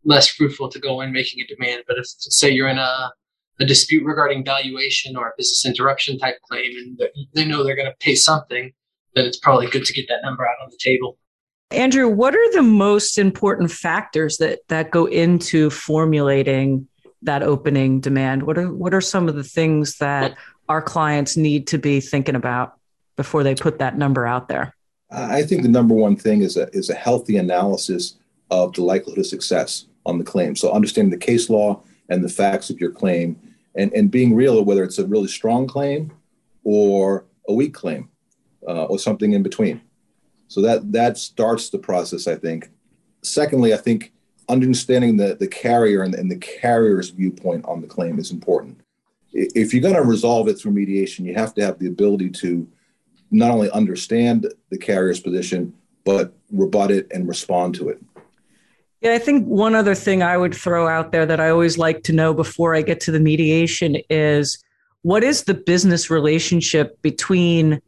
less 0.04 0.28
fruitful 0.28 0.70
to 0.70 0.80
go 0.80 1.02
in 1.02 1.12
making 1.12 1.42
a 1.42 1.48
demand. 1.54 1.84
But 1.88 1.98
if 1.98 2.06
say 2.08 2.50
you're 2.50 2.68
in 2.68 2.80
a 2.80 3.12
a 3.60 3.66
dispute 3.66 4.04
regarding 4.04 4.44
valuation 4.44 5.16
or 5.16 5.28
a 5.28 5.32
business 5.38 5.66
interruption 5.66 6.18
type 6.18 6.38
claim 6.50 6.72
and 6.76 7.00
they 7.34 7.46
know 7.46 7.64
they're 7.64 7.76
going 7.76 7.88
to 7.88 7.96
pay 8.00 8.16
something, 8.16 8.72
then 9.16 9.26
it's 9.26 9.38
probably 9.38 9.68
good 9.68 9.86
to 9.86 9.94
get 9.94 10.08
that 10.08 10.22
number 10.24 10.44
out 10.44 10.56
on 10.64 10.70
the 10.72 10.78
table. 10.84 11.18
Andrew, 11.70 12.08
what 12.08 12.36
are 12.36 12.54
the 12.54 12.64
most 12.64 13.18
important 13.18 13.72
factors 13.72 14.38
that 14.38 14.60
that 14.70 14.92
go 14.92 15.06
into 15.06 15.70
formulating 15.70 16.88
that 17.24 17.44
opening 17.44 18.00
demand? 18.00 18.44
What 18.44 18.58
are 18.58 18.72
what 18.72 18.94
are 18.94 19.01
some 19.01 19.27
of 19.27 19.36
the 19.36 19.44
things 19.44 19.98
that 19.98 20.36
our 20.70 20.82
clients 20.82 21.36
need 21.38 21.68
to 21.68 21.77
be 21.77 22.00
thinking 22.00 22.36
about 22.36 22.77
before 23.15 23.44
they 23.44 23.56
put 23.56 23.80
that 23.80 23.98
number 23.98 24.25
out 24.25 24.48
there? 24.48 24.75
I 25.12 25.44
think 25.44 25.62
the 25.62 25.70
number 25.70 25.94
one 25.94 26.15
thing 26.15 26.42
is 26.42 26.58
a 26.58 26.70
is 26.74 26.89
a 26.89 26.96
healthy 26.96 27.38
analysis 27.38 28.15
of 28.50 28.74
the 28.74 28.84
likelihood 28.84 29.20
of 29.20 29.25
success 29.25 29.86
on 30.06 30.18
the 30.18 30.24
claim. 30.24 30.56
So 30.56 30.72
understanding 30.72 31.12
the 31.12 31.25
case 31.25 31.50
law 31.50 31.82
and 32.10 32.24
the 32.24 32.30
facts 32.30 32.70
of 32.70 32.80
your 32.80 32.92
claim 32.92 33.39
and, 33.75 33.92
and 33.94 34.12
being 34.12 34.36
real 34.36 34.63
whether 34.63 34.84
it's 34.84 35.00
a 35.00 35.06
really 35.06 35.27
strong 35.27 35.68
claim 35.68 36.12
or 36.63 37.25
a 37.48 37.53
weak 37.53 37.74
claim 37.74 38.10
uh, 38.68 38.86
or 38.86 39.00
something 39.00 39.34
in 39.34 39.44
between. 39.44 39.82
So 40.48 40.62
that 40.62 40.92
that 40.92 41.18
starts 41.18 41.70
the 41.70 41.80
process, 41.80 42.27
I 42.27 42.36
think. 42.36 42.70
Secondly, 43.22 43.74
I 43.74 43.77
think 43.77 44.12
understanding 44.50 45.18
the, 45.18 45.36
the 45.36 45.48
carrier 45.48 46.04
and, 46.04 46.14
and 46.16 46.30
the 46.30 46.38
carrier's 46.38 47.10
viewpoint 47.10 47.66
on 47.66 47.82
the 47.82 47.88
claim 47.88 48.20
is 48.20 48.32
important. 48.32 48.80
If 49.32 49.74
you're 49.74 49.82
going 49.82 49.96
to 49.96 50.04
resolve 50.04 50.48
it 50.48 50.60
through 50.60 50.74
mediation, 50.74 51.26
you 51.26 51.34
have 51.34 51.54
to 51.56 51.66
have 51.66 51.80
the 51.80 51.88
ability 51.88 52.30
to 52.32 52.68
not 53.32 53.52
only 53.52 53.70
understand 53.72 54.48
the 54.70 54.78
carrier's 54.78 55.20
position, 55.20 55.74
but 56.04 56.34
rebut 56.52 56.92
it 56.92 57.08
and 57.12 57.28
respond 57.28 57.76
to 57.76 57.90
it. 57.90 58.00
Yeah, 59.02 59.14
I 59.14 59.20
think 59.20 59.46
one 59.48 59.76
other 59.76 59.96
thing 59.96 60.24
I 60.24 60.38
would 60.38 60.54
throw 60.54 60.88
out 60.88 61.12
there 61.12 61.26
that 61.26 61.40
I 61.40 61.50
always 61.50 61.78
like 61.78 62.04
to 62.04 62.14
know 62.14 62.34
before 62.34 62.76
I 62.76 62.82
get 62.82 63.02
to 63.02 63.12
the 63.12 63.20
mediation 63.20 63.98
is 64.10 64.64
what 65.02 65.24
is 65.24 65.44
the 65.44 65.54
business 65.54 66.10
relationship 66.10 67.02
between 67.02 67.82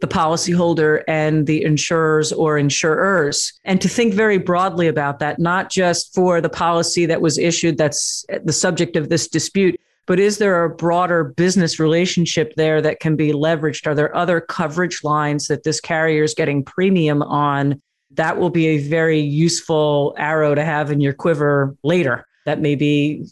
the 0.00 0.08
policyholder 0.08 1.02
and 1.08 1.46
the 1.46 1.64
insurers 1.64 2.32
or 2.32 2.58
insurers, 2.58 3.52
and 3.64 3.80
to 3.80 3.88
think 3.88 4.14
very 4.14 4.38
broadly 4.38 4.86
about 4.86 5.18
that, 5.18 5.38
not 5.38 5.70
just 5.70 6.14
for 6.14 6.40
the 6.40 6.48
policy 6.48 7.06
that 7.06 7.20
was 7.20 7.38
issued 7.38 7.78
that's 7.78 8.24
the 8.44 8.52
subject 8.52 8.96
of 8.96 9.08
this 9.08 9.28
dispute, 9.28 9.80
but 10.06 10.18
is 10.18 10.38
there 10.38 10.64
a 10.64 10.70
broader 10.70 11.22
business 11.22 11.78
relationship 11.78 12.54
there 12.56 12.80
that 12.80 12.98
can 12.98 13.14
be 13.14 13.32
leveraged? 13.32 13.86
Are 13.86 13.94
there 13.94 14.16
other 14.16 14.40
coverage 14.40 15.04
lines 15.04 15.48
that 15.48 15.64
this 15.64 15.80
carrier 15.80 16.22
is 16.22 16.32
getting 16.32 16.64
premium 16.64 17.22
on? 17.22 17.82
That 18.12 18.38
will 18.38 18.48
be 18.48 18.68
a 18.68 18.78
very 18.78 19.20
useful 19.20 20.14
arrow 20.16 20.54
to 20.54 20.64
have 20.64 20.90
in 20.90 21.02
your 21.02 21.12
quiver 21.12 21.76
later. 21.82 22.26
That 22.46 22.58
may 22.58 22.74
be 22.74 23.26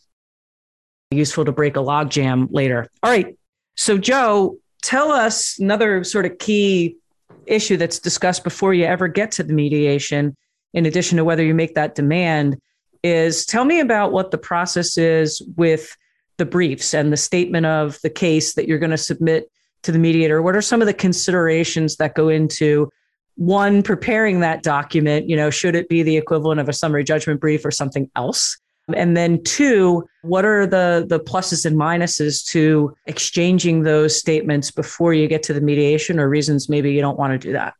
useful 1.10 1.46
to 1.46 1.52
break 1.52 1.76
a 1.76 1.80
logjam 1.80 2.48
later. 2.50 2.86
All 3.02 3.10
right. 3.10 3.38
So, 3.76 3.96
Joe, 3.96 4.58
tell 4.86 5.10
us 5.10 5.58
another 5.58 6.04
sort 6.04 6.26
of 6.26 6.38
key 6.38 6.96
issue 7.46 7.76
that's 7.76 7.98
discussed 7.98 8.44
before 8.44 8.72
you 8.72 8.84
ever 8.84 9.08
get 9.08 9.32
to 9.32 9.42
the 9.42 9.52
mediation, 9.52 10.36
in 10.74 10.86
addition 10.86 11.16
to 11.16 11.24
whether 11.24 11.44
you 11.44 11.54
make 11.54 11.74
that 11.74 11.96
demand, 11.96 12.56
is 13.02 13.44
tell 13.44 13.64
me 13.64 13.80
about 13.80 14.12
what 14.12 14.30
the 14.30 14.38
process 14.38 14.96
is 14.96 15.42
with 15.56 15.96
the 16.36 16.46
briefs 16.46 16.94
and 16.94 17.12
the 17.12 17.16
statement 17.16 17.66
of 17.66 17.98
the 18.04 18.10
case 18.10 18.54
that 18.54 18.68
you're 18.68 18.78
going 18.78 18.90
to 18.90 18.96
submit 18.96 19.50
to 19.82 19.90
the 19.90 19.98
mediator. 19.98 20.40
What 20.40 20.54
are 20.54 20.62
some 20.62 20.80
of 20.80 20.86
the 20.86 20.94
considerations 20.94 21.96
that 21.96 22.14
go 22.14 22.28
into 22.28 22.88
one 23.34 23.82
preparing 23.82 24.38
that 24.40 24.62
document? 24.62 25.28
You 25.28 25.34
know, 25.34 25.50
should 25.50 25.74
it 25.74 25.88
be 25.88 26.04
the 26.04 26.16
equivalent 26.16 26.60
of 26.60 26.68
a 26.68 26.72
summary 26.72 27.02
judgment 27.02 27.40
brief 27.40 27.64
or 27.64 27.72
something 27.72 28.08
else? 28.14 28.56
And 28.94 29.16
then 29.16 29.42
two, 29.42 30.06
what 30.22 30.44
are 30.44 30.66
the 30.66 31.04
the 31.08 31.18
pluses 31.18 31.66
and 31.66 31.76
minuses 31.76 32.44
to 32.46 32.94
exchanging 33.06 33.82
those 33.82 34.16
statements 34.16 34.70
before 34.70 35.12
you 35.12 35.26
get 35.26 35.42
to 35.44 35.52
the 35.52 35.60
mediation 35.60 36.20
or 36.20 36.28
reasons 36.28 36.68
maybe 36.68 36.92
you 36.92 37.00
don't 37.00 37.18
want 37.18 37.32
to 37.32 37.38
do 37.38 37.52
that? 37.52 37.74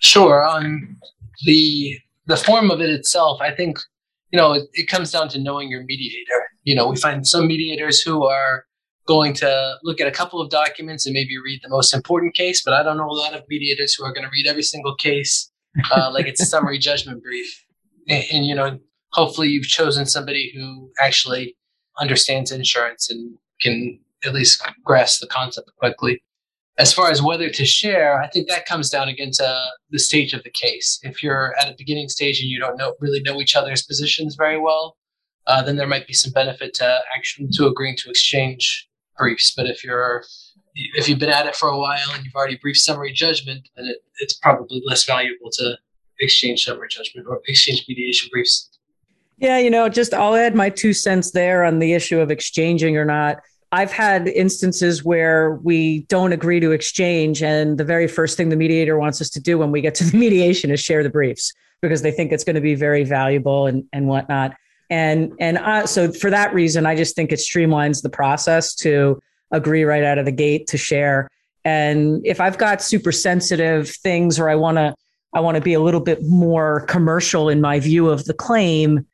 Sure. 0.00 0.44
On 0.44 0.96
the 1.44 1.98
the 2.26 2.36
form 2.36 2.70
of 2.70 2.80
it 2.80 2.90
itself, 2.90 3.40
I 3.40 3.54
think, 3.54 3.78
you 4.32 4.38
know, 4.38 4.54
it, 4.54 4.64
it 4.72 4.88
comes 4.88 5.12
down 5.12 5.28
to 5.30 5.38
knowing 5.38 5.68
your 5.68 5.84
mediator. 5.84 6.48
You 6.64 6.74
know, 6.74 6.88
we 6.88 6.96
find 6.96 7.26
some 7.26 7.46
mediators 7.46 8.00
who 8.00 8.24
are 8.24 8.64
going 9.06 9.34
to 9.34 9.74
look 9.82 10.00
at 10.00 10.08
a 10.08 10.10
couple 10.10 10.40
of 10.40 10.50
documents 10.50 11.06
and 11.06 11.12
maybe 11.12 11.36
read 11.44 11.60
the 11.62 11.68
most 11.68 11.92
important 11.94 12.34
case, 12.34 12.62
but 12.64 12.72
I 12.72 12.82
don't 12.82 12.96
know 12.96 13.08
a 13.08 13.12
lot 13.12 13.34
of 13.34 13.42
mediators 13.48 13.94
who 13.94 14.04
are 14.04 14.12
going 14.12 14.24
to 14.24 14.30
read 14.30 14.46
every 14.46 14.62
single 14.62 14.96
case 14.96 15.50
uh, 15.90 16.10
like 16.12 16.26
it's 16.26 16.40
a 16.40 16.46
summary 16.54 16.78
judgment 16.78 17.22
brief. 17.22 17.64
And, 18.08 18.24
and, 18.32 18.46
you 18.46 18.54
know, 18.54 18.78
hopefully 19.14 19.48
you've 19.48 19.66
chosen 19.66 20.04
somebody 20.04 20.52
who 20.54 20.90
actually 21.00 21.56
understands 22.00 22.50
insurance 22.50 23.10
and 23.10 23.36
can 23.60 23.98
at 24.24 24.34
least 24.34 24.62
grasp 24.84 25.20
the 25.20 25.26
concept 25.26 25.70
quickly. 25.78 26.22
As 26.76 26.92
far 26.92 27.08
as 27.10 27.22
whether 27.22 27.48
to 27.48 27.64
share, 27.64 28.20
I 28.20 28.28
think 28.28 28.48
that 28.48 28.66
comes 28.66 28.90
down 28.90 29.08
again 29.08 29.30
to 29.34 29.64
the 29.90 29.98
stage 29.98 30.34
of 30.34 30.42
the 30.42 30.50
case. 30.50 30.98
If 31.04 31.22
you're 31.22 31.54
at 31.60 31.70
a 31.70 31.76
beginning 31.78 32.08
stage 32.08 32.40
and 32.40 32.50
you 32.50 32.58
don't 32.58 32.76
know 32.76 32.94
really 32.98 33.20
know 33.20 33.40
each 33.40 33.54
other's 33.54 33.82
positions 33.82 34.34
very 34.34 34.58
well, 34.58 34.96
uh, 35.46 35.62
then 35.62 35.76
there 35.76 35.86
might 35.86 36.08
be 36.08 36.12
some 36.12 36.32
benefit 36.32 36.74
to 36.74 37.00
actually 37.14 37.48
to 37.52 37.66
agreeing 37.66 37.96
to 37.98 38.10
exchange 38.10 38.88
briefs. 39.16 39.54
But 39.56 39.66
if 39.66 39.84
you're 39.84 40.24
if 40.74 41.08
you've 41.08 41.20
been 41.20 41.28
at 41.28 41.46
it 41.46 41.54
for 41.54 41.68
a 41.68 41.78
while 41.78 42.10
and 42.12 42.24
you've 42.24 42.34
already 42.34 42.58
briefed 42.60 42.80
summary 42.80 43.12
judgment, 43.12 43.68
then 43.76 43.86
it, 43.86 43.98
it's 44.18 44.34
probably 44.34 44.82
less 44.84 45.04
valuable 45.04 45.50
to 45.52 45.78
exchange 46.18 46.64
summary 46.64 46.88
judgment 46.90 47.28
or 47.28 47.40
exchange 47.46 47.84
mediation 47.88 48.28
briefs. 48.32 48.68
Yeah, 49.38 49.58
you 49.58 49.70
know, 49.70 49.88
just 49.88 50.14
I'll 50.14 50.34
add 50.34 50.54
my 50.54 50.70
two 50.70 50.92
cents 50.92 51.32
there 51.32 51.64
on 51.64 51.78
the 51.78 51.92
issue 51.92 52.20
of 52.20 52.30
exchanging 52.30 52.96
or 52.96 53.04
not. 53.04 53.40
I've 53.72 53.90
had 53.90 54.28
instances 54.28 55.02
where 55.02 55.56
we 55.56 56.02
don't 56.02 56.32
agree 56.32 56.60
to 56.60 56.70
exchange, 56.70 57.42
and 57.42 57.76
the 57.76 57.84
very 57.84 58.06
first 58.06 58.36
thing 58.36 58.48
the 58.48 58.56
mediator 58.56 58.96
wants 58.96 59.20
us 59.20 59.28
to 59.30 59.40
do 59.40 59.58
when 59.58 59.72
we 59.72 59.80
get 59.80 59.96
to 59.96 60.04
the 60.04 60.16
mediation 60.24 60.70
is 60.70 60.80
share 60.80 61.02
the 61.02 61.10
briefs 61.10 61.52
because 61.82 62.02
they 62.02 62.12
think 62.12 62.30
it's 62.32 62.44
going 62.44 62.54
to 62.54 62.62
be 62.62 62.76
very 62.76 63.04
valuable 63.04 63.66
and, 63.66 63.84
and 63.92 64.06
whatnot. 64.06 64.54
And 64.90 65.32
and 65.40 65.58
uh, 65.58 65.86
so 65.86 66.12
for 66.12 66.30
that 66.30 66.54
reason, 66.54 66.86
I 66.86 66.94
just 66.94 67.16
think 67.16 67.32
it 67.32 67.40
streamlines 67.40 68.02
the 68.02 68.10
process 68.10 68.74
to 68.76 69.20
agree 69.50 69.84
right 69.84 70.04
out 70.04 70.18
of 70.18 70.24
the 70.24 70.32
gate 70.32 70.68
to 70.68 70.78
share. 70.78 71.28
And 71.64 72.24
if 72.24 72.40
I've 72.40 72.58
got 72.58 72.82
super 72.82 73.10
sensitive 73.10 73.88
things, 73.88 74.38
or 74.38 74.48
I 74.48 74.54
want 74.54 74.76
to 74.76 74.94
I 75.34 75.40
want 75.40 75.56
to 75.56 75.60
be 75.60 75.74
a 75.74 75.80
little 75.80 76.00
bit 76.00 76.22
more 76.22 76.82
commercial 76.86 77.48
in 77.48 77.60
my 77.60 77.80
view 77.80 78.08
of 78.08 78.24
the 78.24 78.34
claim, 78.34 79.04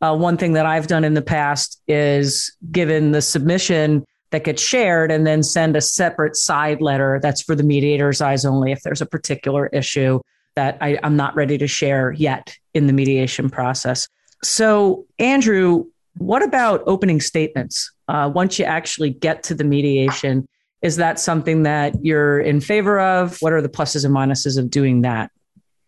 uh, 0.00 0.16
one 0.16 0.36
thing 0.36 0.52
that 0.52 0.66
I've 0.66 0.86
done 0.86 1.04
in 1.04 1.14
the 1.14 1.22
past 1.22 1.80
is 1.88 2.54
given 2.70 3.12
the 3.12 3.22
submission 3.22 4.04
that 4.30 4.44
gets 4.44 4.62
shared 4.62 5.10
and 5.10 5.26
then 5.26 5.42
send 5.42 5.76
a 5.76 5.80
separate 5.80 6.36
side 6.36 6.80
letter 6.80 7.18
that's 7.22 7.42
for 7.42 7.54
the 7.54 7.62
mediator's 7.62 8.20
eyes 8.20 8.44
only 8.44 8.72
if 8.72 8.82
there's 8.82 9.00
a 9.00 9.06
particular 9.06 9.68
issue 9.68 10.20
that 10.54 10.76
I, 10.80 10.98
I'm 11.02 11.16
not 11.16 11.34
ready 11.34 11.56
to 11.58 11.66
share 11.66 12.12
yet 12.12 12.56
in 12.74 12.86
the 12.86 12.92
mediation 12.92 13.48
process. 13.48 14.08
So, 14.42 15.06
Andrew, 15.18 15.86
what 16.18 16.42
about 16.42 16.82
opening 16.86 17.20
statements? 17.20 17.90
Uh, 18.08 18.30
once 18.32 18.58
you 18.58 18.64
actually 18.64 19.10
get 19.10 19.42
to 19.44 19.54
the 19.54 19.64
mediation, 19.64 20.46
is 20.82 20.96
that 20.96 21.18
something 21.18 21.62
that 21.64 21.94
you're 22.04 22.40
in 22.40 22.60
favor 22.60 23.00
of? 23.00 23.38
What 23.40 23.52
are 23.52 23.62
the 23.62 23.68
pluses 23.68 24.04
and 24.04 24.14
minuses 24.14 24.58
of 24.58 24.70
doing 24.70 25.02
that? 25.02 25.30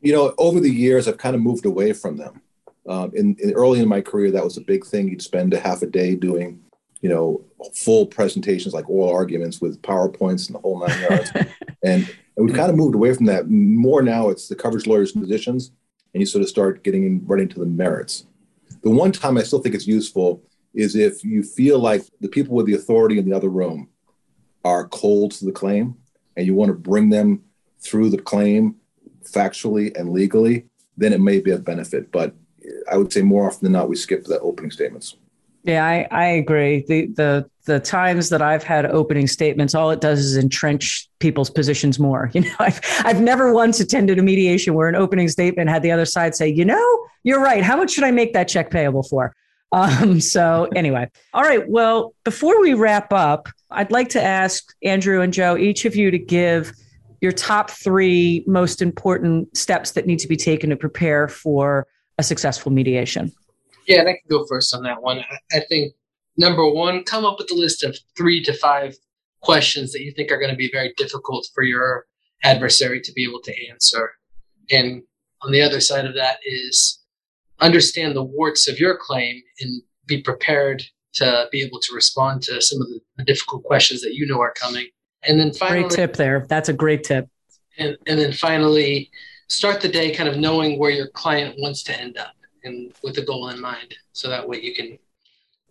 You 0.00 0.12
know, 0.12 0.34
over 0.38 0.60
the 0.60 0.70
years, 0.70 1.06
I've 1.06 1.18
kind 1.18 1.36
of 1.36 1.42
moved 1.42 1.66
away 1.66 1.92
from 1.92 2.16
them. 2.16 2.40
Um, 2.88 3.12
in, 3.14 3.36
in, 3.40 3.52
early 3.52 3.80
in 3.80 3.88
my 3.88 4.00
career, 4.00 4.30
that 4.30 4.44
was 4.44 4.56
a 4.56 4.62
big 4.62 4.84
thing. 4.84 5.08
You'd 5.08 5.22
spend 5.22 5.52
a 5.54 5.60
half 5.60 5.82
a 5.82 5.86
day 5.86 6.14
doing, 6.14 6.60
you 7.00 7.08
know, 7.08 7.44
full 7.74 8.06
presentations 8.06 8.74
like 8.74 8.88
oral 8.88 9.14
arguments 9.14 9.60
with 9.60 9.80
powerpoints 9.82 10.46
and 10.46 10.54
the 10.54 10.60
whole 10.60 10.86
nine 10.86 11.00
yards. 11.02 11.30
and, 11.84 12.08
and 12.36 12.46
we've 12.46 12.56
kind 12.56 12.70
of 12.70 12.76
moved 12.76 12.94
away 12.94 13.12
from 13.14 13.26
that. 13.26 13.48
More 13.48 14.02
now, 14.02 14.28
it's 14.28 14.48
the 14.48 14.56
coverage 14.56 14.86
lawyers' 14.86 15.14
and 15.14 15.22
positions, 15.22 15.72
and 16.14 16.20
you 16.20 16.26
sort 16.26 16.42
of 16.42 16.48
start 16.48 16.82
getting 16.82 17.26
right 17.26 17.40
into 17.40 17.60
the 17.60 17.66
merits. 17.66 18.26
The 18.82 18.90
one 18.90 19.12
time 19.12 19.36
I 19.36 19.42
still 19.42 19.60
think 19.60 19.74
it's 19.74 19.86
useful 19.86 20.42
is 20.72 20.96
if 20.96 21.24
you 21.24 21.42
feel 21.42 21.78
like 21.78 22.02
the 22.20 22.28
people 22.28 22.54
with 22.54 22.66
the 22.66 22.74
authority 22.74 23.18
in 23.18 23.28
the 23.28 23.36
other 23.36 23.48
room 23.48 23.88
are 24.64 24.88
cold 24.88 25.32
to 25.32 25.44
the 25.44 25.52
claim, 25.52 25.96
and 26.36 26.46
you 26.46 26.54
want 26.54 26.70
to 26.70 26.74
bring 26.74 27.10
them 27.10 27.42
through 27.80 28.10
the 28.10 28.18
claim 28.18 28.76
factually 29.24 29.94
and 29.98 30.10
legally, 30.10 30.66
then 30.96 31.12
it 31.12 31.20
may 31.20 31.40
be 31.40 31.50
a 31.50 31.58
benefit. 31.58 32.10
But 32.12 32.34
I 32.90 32.96
would 32.96 33.12
say 33.12 33.22
more 33.22 33.46
often 33.46 33.64
than 33.64 33.72
not, 33.72 33.88
we 33.88 33.96
skip 33.96 34.24
the 34.24 34.40
opening 34.40 34.70
statements. 34.70 35.16
Yeah, 35.62 35.84
I, 35.84 36.08
I 36.10 36.24
agree. 36.26 36.84
The 36.88 37.06
the 37.06 37.50
the 37.66 37.80
times 37.80 38.30
that 38.30 38.40
I've 38.40 38.62
had 38.62 38.86
opening 38.86 39.26
statements, 39.26 39.74
all 39.74 39.90
it 39.90 40.00
does 40.00 40.20
is 40.20 40.36
entrench 40.36 41.08
people's 41.18 41.50
positions 41.50 41.98
more. 41.98 42.30
You 42.34 42.42
know, 42.42 42.54
I've 42.58 42.80
I've 43.04 43.20
never 43.20 43.52
once 43.52 43.80
attended 43.80 44.18
a 44.18 44.22
mediation 44.22 44.74
where 44.74 44.88
an 44.88 44.94
opening 44.94 45.28
statement 45.28 45.68
had 45.68 45.82
the 45.82 45.92
other 45.92 46.06
side 46.06 46.34
say, 46.34 46.48
you 46.48 46.64
know, 46.64 47.06
you're 47.24 47.40
right. 47.40 47.62
How 47.62 47.76
much 47.76 47.90
should 47.92 48.04
I 48.04 48.10
make 48.10 48.32
that 48.32 48.48
check 48.48 48.70
payable 48.70 49.02
for? 49.02 49.34
Um, 49.72 50.20
so 50.20 50.68
anyway, 50.74 51.10
all 51.34 51.42
right. 51.42 51.68
Well, 51.68 52.14
before 52.24 52.60
we 52.60 52.74
wrap 52.74 53.12
up, 53.12 53.48
I'd 53.70 53.90
like 53.90 54.08
to 54.10 54.22
ask 54.22 54.74
Andrew 54.82 55.20
and 55.20 55.32
Joe, 55.32 55.56
each 55.56 55.84
of 55.84 55.94
you, 55.94 56.10
to 56.10 56.18
give 56.18 56.72
your 57.20 57.32
top 57.32 57.70
three 57.70 58.42
most 58.46 58.80
important 58.80 59.54
steps 59.54 59.92
that 59.92 60.06
need 60.06 60.18
to 60.20 60.28
be 60.28 60.36
taken 60.36 60.70
to 60.70 60.76
prepare 60.76 61.28
for 61.28 61.86
a 62.20 62.22
successful 62.22 62.70
mediation. 62.70 63.32
Yeah, 63.86 64.00
and 64.00 64.08
I 64.08 64.12
can 64.12 64.28
go 64.28 64.46
first 64.46 64.74
on 64.74 64.82
that 64.84 65.02
one. 65.02 65.24
I 65.52 65.60
think 65.68 65.94
number 66.36 66.68
one, 66.70 67.02
come 67.02 67.24
up 67.24 67.38
with 67.38 67.50
a 67.50 67.54
list 67.54 67.82
of 67.82 67.96
three 68.16 68.42
to 68.44 68.52
five 68.52 68.96
questions 69.40 69.92
that 69.92 70.02
you 70.02 70.12
think 70.12 70.30
are 70.30 70.38
going 70.38 70.50
to 70.50 70.56
be 70.56 70.70
very 70.70 70.92
difficult 70.96 71.48
for 71.54 71.64
your 71.64 72.06
adversary 72.44 73.00
to 73.00 73.12
be 73.12 73.24
able 73.24 73.40
to 73.40 73.54
answer. 73.70 74.12
And 74.70 75.02
on 75.42 75.50
the 75.50 75.62
other 75.62 75.80
side 75.80 76.04
of 76.04 76.14
that 76.14 76.38
is 76.44 77.02
understand 77.58 78.14
the 78.14 78.22
warts 78.22 78.68
of 78.68 78.78
your 78.78 78.96
claim 78.96 79.42
and 79.60 79.82
be 80.06 80.22
prepared 80.22 80.82
to 81.14 81.48
be 81.50 81.62
able 81.62 81.80
to 81.80 81.94
respond 81.94 82.42
to 82.42 82.60
some 82.60 82.80
of 82.80 82.88
the 82.88 83.24
difficult 83.24 83.64
questions 83.64 84.00
that 84.02 84.14
you 84.14 84.26
know 84.26 84.40
are 84.40 84.52
coming. 84.52 84.86
And 85.22 85.40
then 85.40 85.52
finally, 85.52 85.82
great 85.82 85.90
tip 85.90 86.16
there. 86.16 86.46
That's 86.48 86.68
a 86.68 86.72
great 86.72 87.04
tip. 87.04 87.28
And, 87.78 87.96
and 88.06 88.18
then 88.20 88.32
finally, 88.32 89.10
start 89.50 89.80
the 89.80 89.88
day 89.88 90.14
kind 90.14 90.28
of 90.28 90.38
knowing 90.38 90.78
where 90.78 90.90
your 90.90 91.08
client 91.08 91.56
wants 91.58 91.82
to 91.82 92.00
end 92.00 92.16
up 92.16 92.34
and 92.64 92.92
with 93.02 93.18
a 93.18 93.22
goal 93.22 93.48
in 93.48 93.60
mind. 93.60 93.94
So 94.12 94.28
that 94.28 94.48
way 94.48 94.60
you 94.60 94.74
can 94.74 94.98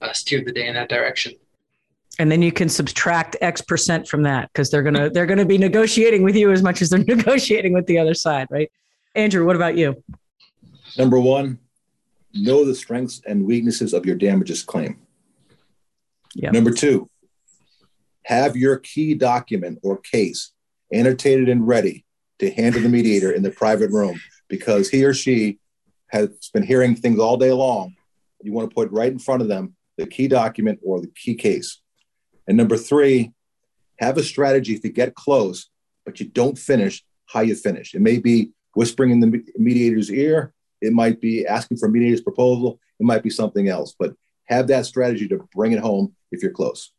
uh, 0.02 0.12
steer 0.14 0.44
the 0.44 0.52
day 0.52 0.68
in 0.68 0.76
that 0.76 0.90
direction. 0.90 1.34
And 2.20 2.30
then 2.30 2.42
you 2.42 2.52
can 2.52 2.68
subtract 2.68 3.38
X 3.40 3.62
percent 3.62 4.08
from 4.08 4.24
that 4.24 4.52
because 4.52 4.70
they're 4.70 4.84
gonna 4.84 5.10
they're 5.10 5.26
gonna 5.26 5.46
be 5.46 5.58
negotiating 5.58 6.24
with 6.24 6.36
you 6.36 6.52
as 6.52 6.62
much 6.62 6.82
as 6.82 6.90
they're 6.90 7.00
negotiating 7.08 7.72
with 7.72 7.86
the 7.86 7.98
other 7.98 8.14
side, 8.14 8.48
right? 8.50 8.70
Andrew, 9.16 9.46
what 9.46 9.56
about 9.56 9.78
you? 9.78 10.04
Number 10.98 11.20
one, 11.20 11.60
know 12.34 12.66
the 12.66 12.76
strengths 12.76 13.22
and 13.26 13.46
weaknesses 13.46 13.94
of 13.94 14.06
your 14.06 14.18
damages 14.18 14.64
claim. 14.64 15.00
Yep. 16.36 16.54
Number 16.54 16.72
two, 16.72 17.10
have 18.24 18.58
your 18.58 18.78
key 18.78 19.14
document 19.14 19.80
or 19.82 19.98
case 19.98 20.52
annotated 20.92 21.48
and 21.48 21.66
ready 21.66 22.06
to 22.40 22.52
hand 22.52 22.76
to 22.76 22.82
the 22.82 22.90
mediator 22.90 23.32
in 23.32 23.44
the 23.44 23.52
private 23.52 23.92
room 23.92 24.20
because 24.48 24.90
he 24.90 25.04
or 25.04 25.14
she 25.14 25.60
has 26.08 26.30
been 26.54 26.64
hearing 26.64 26.96
things 26.96 27.20
all 27.20 27.38
day 27.38 27.52
long. 27.52 27.96
You 28.42 28.54
want 28.54 28.70
to 28.70 28.74
put 28.74 28.92
right 28.92 29.12
in 29.12 29.20
front 29.20 29.42
of 29.42 29.48
them 29.48 29.76
the 29.98 30.08
key 30.08 30.28
document 30.28 30.80
or 30.84 31.02
the 31.02 31.12
key 31.16 31.36
case. 31.36 31.82
And 32.48 32.58
number 32.58 32.78
three, 32.78 33.34
have 34.00 34.18
a 34.18 34.24
strategy 34.24 34.74
if 34.74 34.84
you 34.84 34.92
get 34.92 35.14
close, 35.14 35.70
but 36.06 36.20
you 36.20 36.28
don't 36.28 36.58
finish 36.58 37.04
how 37.26 37.42
you 37.42 37.54
finish. 37.54 37.94
It 37.94 38.02
may 38.02 38.18
be 38.18 38.52
whispering 38.76 39.12
in 39.12 39.20
the 39.20 39.44
mediator's 39.58 40.10
ear, 40.10 40.54
it 40.82 40.94
might 40.94 41.20
be 41.20 41.46
asking 41.46 41.78
for 41.78 41.88
a 41.88 41.92
mediator's 41.92 42.22
proposal, 42.22 42.80
it 43.00 43.06
might 43.06 43.24
be 43.24 43.30
something 43.30 43.68
else, 43.68 43.94
but 44.00 44.14
have 44.46 44.68
that 44.68 44.86
strategy 44.86 45.28
to 45.28 45.48
bring 45.54 45.74
it 45.74 45.80
home 45.80 46.16
if 46.32 46.42
you're 46.42 46.52
close. 46.52 46.92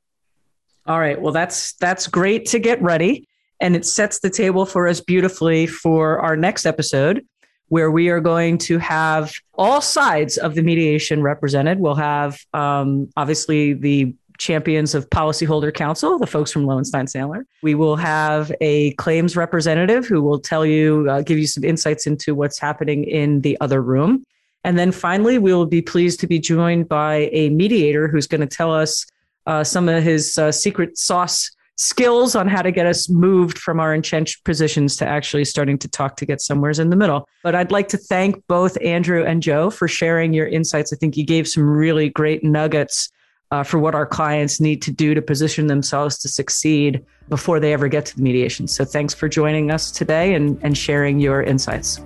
All 0.86 1.00
right. 1.00 1.20
Well, 1.20 1.32
that's 1.32 1.72
that's 1.74 2.06
great 2.06 2.46
to 2.46 2.58
get 2.58 2.82
ready. 2.82 3.28
And 3.60 3.76
it 3.76 3.84
sets 3.84 4.20
the 4.20 4.30
table 4.30 4.64
for 4.66 4.88
us 4.88 5.00
beautifully 5.00 5.66
for 5.66 6.18
our 6.20 6.36
next 6.36 6.66
episode, 6.66 7.24
where 7.68 7.90
we 7.90 8.08
are 8.08 8.20
going 8.20 8.58
to 8.58 8.78
have 8.78 9.32
all 9.54 9.80
sides 9.80 10.38
of 10.38 10.54
the 10.54 10.62
mediation 10.62 11.22
represented. 11.22 11.78
We'll 11.78 11.94
have 11.94 12.38
um, 12.54 13.10
obviously 13.16 13.74
the 13.74 14.14
champions 14.38 14.94
of 14.94 15.08
policyholder 15.10 15.72
counsel, 15.72 16.18
the 16.18 16.26
folks 16.26 16.50
from 16.50 16.64
Lowenstein 16.64 17.06
Sandler. 17.06 17.44
We 17.62 17.74
will 17.74 17.96
have 17.96 18.50
a 18.60 18.92
claims 18.94 19.36
representative 19.36 20.06
who 20.06 20.22
will 20.22 20.40
tell 20.40 20.64
you, 20.64 21.08
uh, 21.10 21.20
give 21.20 21.38
you 21.38 21.46
some 21.46 21.62
insights 21.62 22.06
into 22.06 22.34
what's 22.34 22.58
happening 22.58 23.04
in 23.04 23.42
the 23.42 23.58
other 23.60 23.82
room. 23.82 24.24
And 24.64 24.78
then 24.78 24.92
finally, 24.92 25.38
we 25.38 25.52
will 25.54 25.66
be 25.66 25.82
pleased 25.82 26.20
to 26.20 26.26
be 26.26 26.38
joined 26.38 26.88
by 26.88 27.28
a 27.32 27.50
mediator 27.50 28.08
who's 28.08 28.26
going 28.26 28.40
to 28.40 28.46
tell 28.46 28.74
us 28.74 29.06
uh, 29.46 29.62
some 29.62 29.88
of 29.88 30.02
his 30.02 30.36
uh, 30.38 30.52
secret 30.52 30.98
sauce 30.98 31.50
skills 31.80 32.36
on 32.36 32.46
how 32.46 32.60
to 32.60 32.70
get 32.70 32.84
us 32.84 33.08
moved 33.08 33.58
from 33.58 33.80
our 33.80 33.94
entrenched 33.94 34.44
positions 34.44 34.96
to 34.98 35.06
actually 35.06 35.46
starting 35.46 35.78
to 35.78 35.88
talk 35.88 36.14
to 36.14 36.26
get 36.26 36.42
somewheres 36.42 36.78
in 36.78 36.90
the 36.90 36.96
middle. 36.96 37.26
But 37.42 37.54
I'd 37.54 37.72
like 37.72 37.88
to 37.88 37.96
thank 37.96 38.46
both 38.48 38.76
Andrew 38.84 39.24
and 39.24 39.42
Joe 39.42 39.70
for 39.70 39.88
sharing 39.88 40.34
your 40.34 40.46
insights. 40.46 40.92
I 40.92 40.96
think 40.96 41.16
you 41.16 41.24
gave 41.24 41.48
some 41.48 41.66
really 41.66 42.10
great 42.10 42.44
nuggets 42.44 43.08
uh, 43.50 43.62
for 43.62 43.78
what 43.78 43.94
our 43.94 44.04
clients 44.04 44.60
need 44.60 44.82
to 44.82 44.92
do 44.92 45.14
to 45.14 45.22
position 45.22 45.68
themselves 45.68 46.18
to 46.18 46.28
succeed 46.28 47.02
before 47.30 47.58
they 47.58 47.72
ever 47.72 47.88
get 47.88 48.04
to 48.04 48.16
the 48.16 48.22
mediation. 48.22 48.68
So 48.68 48.84
thanks 48.84 49.14
for 49.14 49.26
joining 49.26 49.70
us 49.70 49.90
today 49.90 50.34
and, 50.34 50.60
and 50.62 50.76
sharing 50.76 51.18
your 51.18 51.42
insights. 51.42 51.98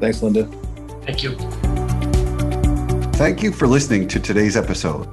Thanks, 0.00 0.18
Lynda. 0.18 0.50
Thank 1.04 1.22
you. 1.22 1.36
Thank 3.12 3.40
you 3.40 3.52
for 3.52 3.68
listening 3.68 4.08
to 4.08 4.18
today's 4.18 4.56
episode. 4.56 5.06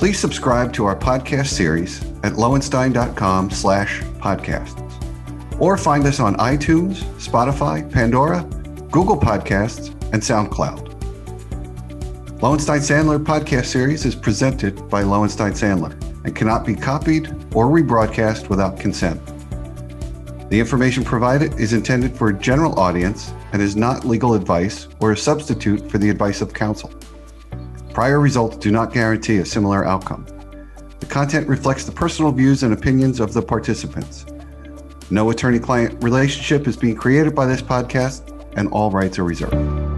Please 0.00 0.18
subscribe 0.18 0.72
to 0.72 0.86
our 0.86 0.96
podcast 0.96 1.48
series 1.48 2.02
at 2.22 2.32
lowenstein.com 2.32 3.50
slash 3.50 4.00
podcasts 4.18 4.80
or 5.60 5.76
find 5.76 6.06
us 6.06 6.20
on 6.20 6.36
iTunes, 6.36 7.02
Spotify, 7.18 7.92
Pandora, 7.92 8.42
Google 8.90 9.20
Podcasts, 9.20 9.90
and 10.14 10.22
SoundCloud. 10.22 10.88
Lowenstein 12.40 12.80
Sandler 12.80 13.22
podcast 13.22 13.66
series 13.66 14.06
is 14.06 14.14
presented 14.14 14.88
by 14.88 15.02
Lowenstein 15.02 15.52
Sandler 15.52 15.92
and 16.24 16.34
cannot 16.34 16.64
be 16.64 16.74
copied 16.74 17.28
or 17.54 17.66
rebroadcast 17.66 18.48
without 18.48 18.80
consent. 18.80 19.20
The 20.48 20.58
information 20.58 21.04
provided 21.04 21.60
is 21.60 21.74
intended 21.74 22.16
for 22.16 22.30
a 22.30 22.38
general 22.38 22.80
audience 22.80 23.34
and 23.52 23.60
is 23.60 23.76
not 23.76 24.06
legal 24.06 24.32
advice 24.32 24.88
or 24.98 25.12
a 25.12 25.16
substitute 25.18 25.90
for 25.90 25.98
the 25.98 26.08
advice 26.08 26.40
of 26.40 26.54
counsel. 26.54 26.90
Prior 27.92 28.20
results 28.20 28.56
do 28.56 28.70
not 28.70 28.92
guarantee 28.92 29.38
a 29.38 29.44
similar 29.44 29.84
outcome. 29.84 30.24
The 31.00 31.06
content 31.06 31.48
reflects 31.48 31.84
the 31.84 31.92
personal 31.92 32.30
views 32.30 32.62
and 32.62 32.72
opinions 32.72 33.18
of 33.18 33.32
the 33.32 33.42
participants. 33.42 34.26
No 35.10 35.30
attorney 35.30 35.58
client 35.58 36.02
relationship 36.02 36.68
is 36.68 36.76
being 36.76 36.94
created 36.94 37.34
by 37.34 37.46
this 37.46 37.62
podcast, 37.62 38.32
and 38.56 38.68
all 38.68 38.92
rights 38.92 39.18
are 39.18 39.24
reserved. 39.24 39.89